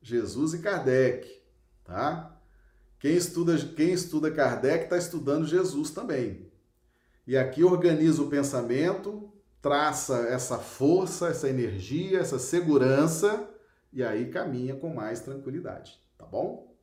[0.00, 1.42] Jesus e Kardec,
[1.82, 2.40] tá?
[3.00, 6.48] Quem estuda, quem estuda Kardec está estudando Jesus também.
[7.26, 13.50] E aqui organiza o pensamento, traça essa força, essa energia, essa segurança
[13.92, 16.75] e aí caminha com mais tranquilidade, tá bom?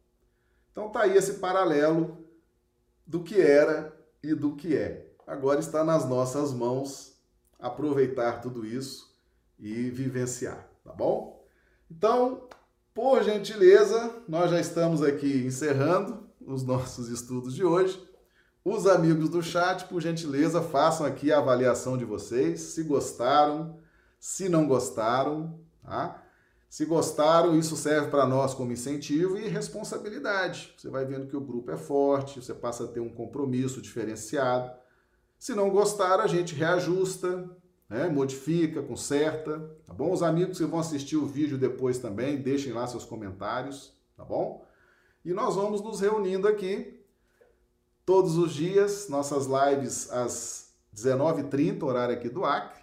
[0.74, 2.18] Então tá aí esse paralelo
[3.06, 5.14] do que era e do que é.
[5.26, 7.14] Agora está nas nossas mãos
[7.60, 9.16] aproveitar tudo isso
[9.60, 11.46] e vivenciar, tá bom?
[11.90, 12.50] Então,
[12.92, 18.04] por gentileza, nós já estamos aqui encerrando os nossos estudos de hoje.
[18.66, 23.78] Os amigos do chat, por gentileza, façam aqui a avaliação de vocês, se gostaram,
[24.20, 26.23] se não gostaram, tá?
[26.74, 30.74] Se gostaram, isso serve para nós como incentivo e responsabilidade.
[30.76, 34.76] Você vai vendo que o grupo é forte, você passa a ter um compromisso diferenciado.
[35.38, 37.48] Se não gostaram, a gente reajusta,
[37.88, 38.10] né?
[38.10, 40.12] modifica, conserta, tá bom?
[40.12, 44.66] Os amigos que vão assistir o vídeo depois também, deixem lá seus comentários, tá bom?
[45.24, 47.06] E nós vamos nos reunindo aqui
[48.04, 52.82] todos os dias, nossas lives às 19h30, horário aqui do Acre,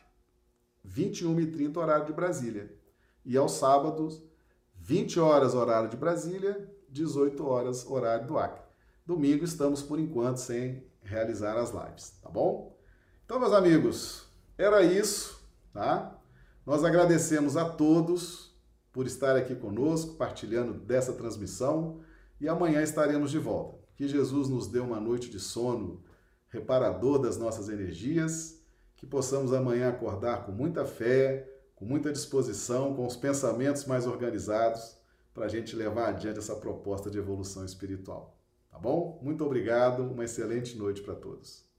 [0.87, 2.79] 21h30, horário de Brasília.
[3.31, 4.21] E aos sábados,
[4.75, 8.61] 20 horas, horário de Brasília, 18 horas, horário do Acre.
[9.07, 12.77] Domingo estamos, por enquanto, sem realizar as lives, tá bom?
[13.25, 14.27] Então, meus amigos,
[14.59, 15.41] era isso,
[15.73, 16.19] tá?
[16.67, 18.53] Nós agradecemos a todos
[18.91, 22.01] por estar aqui conosco, partilhando dessa transmissão
[22.41, 23.79] e amanhã estaremos de volta.
[23.95, 26.03] Que Jesus nos dê uma noite de sono
[26.49, 28.61] reparador das nossas energias,
[28.97, 34.99] que possamos amanhã acordar com muita fé, com muita disposição, com os pensamentos mais organizados,
[35.33, 38.39] para a gente levar adiante essa proposta de evolução espiritual.
[38.71, 39.19] Tá bom?
[39.23, 41.70] Muito obrigado, uma excelente noite para todos.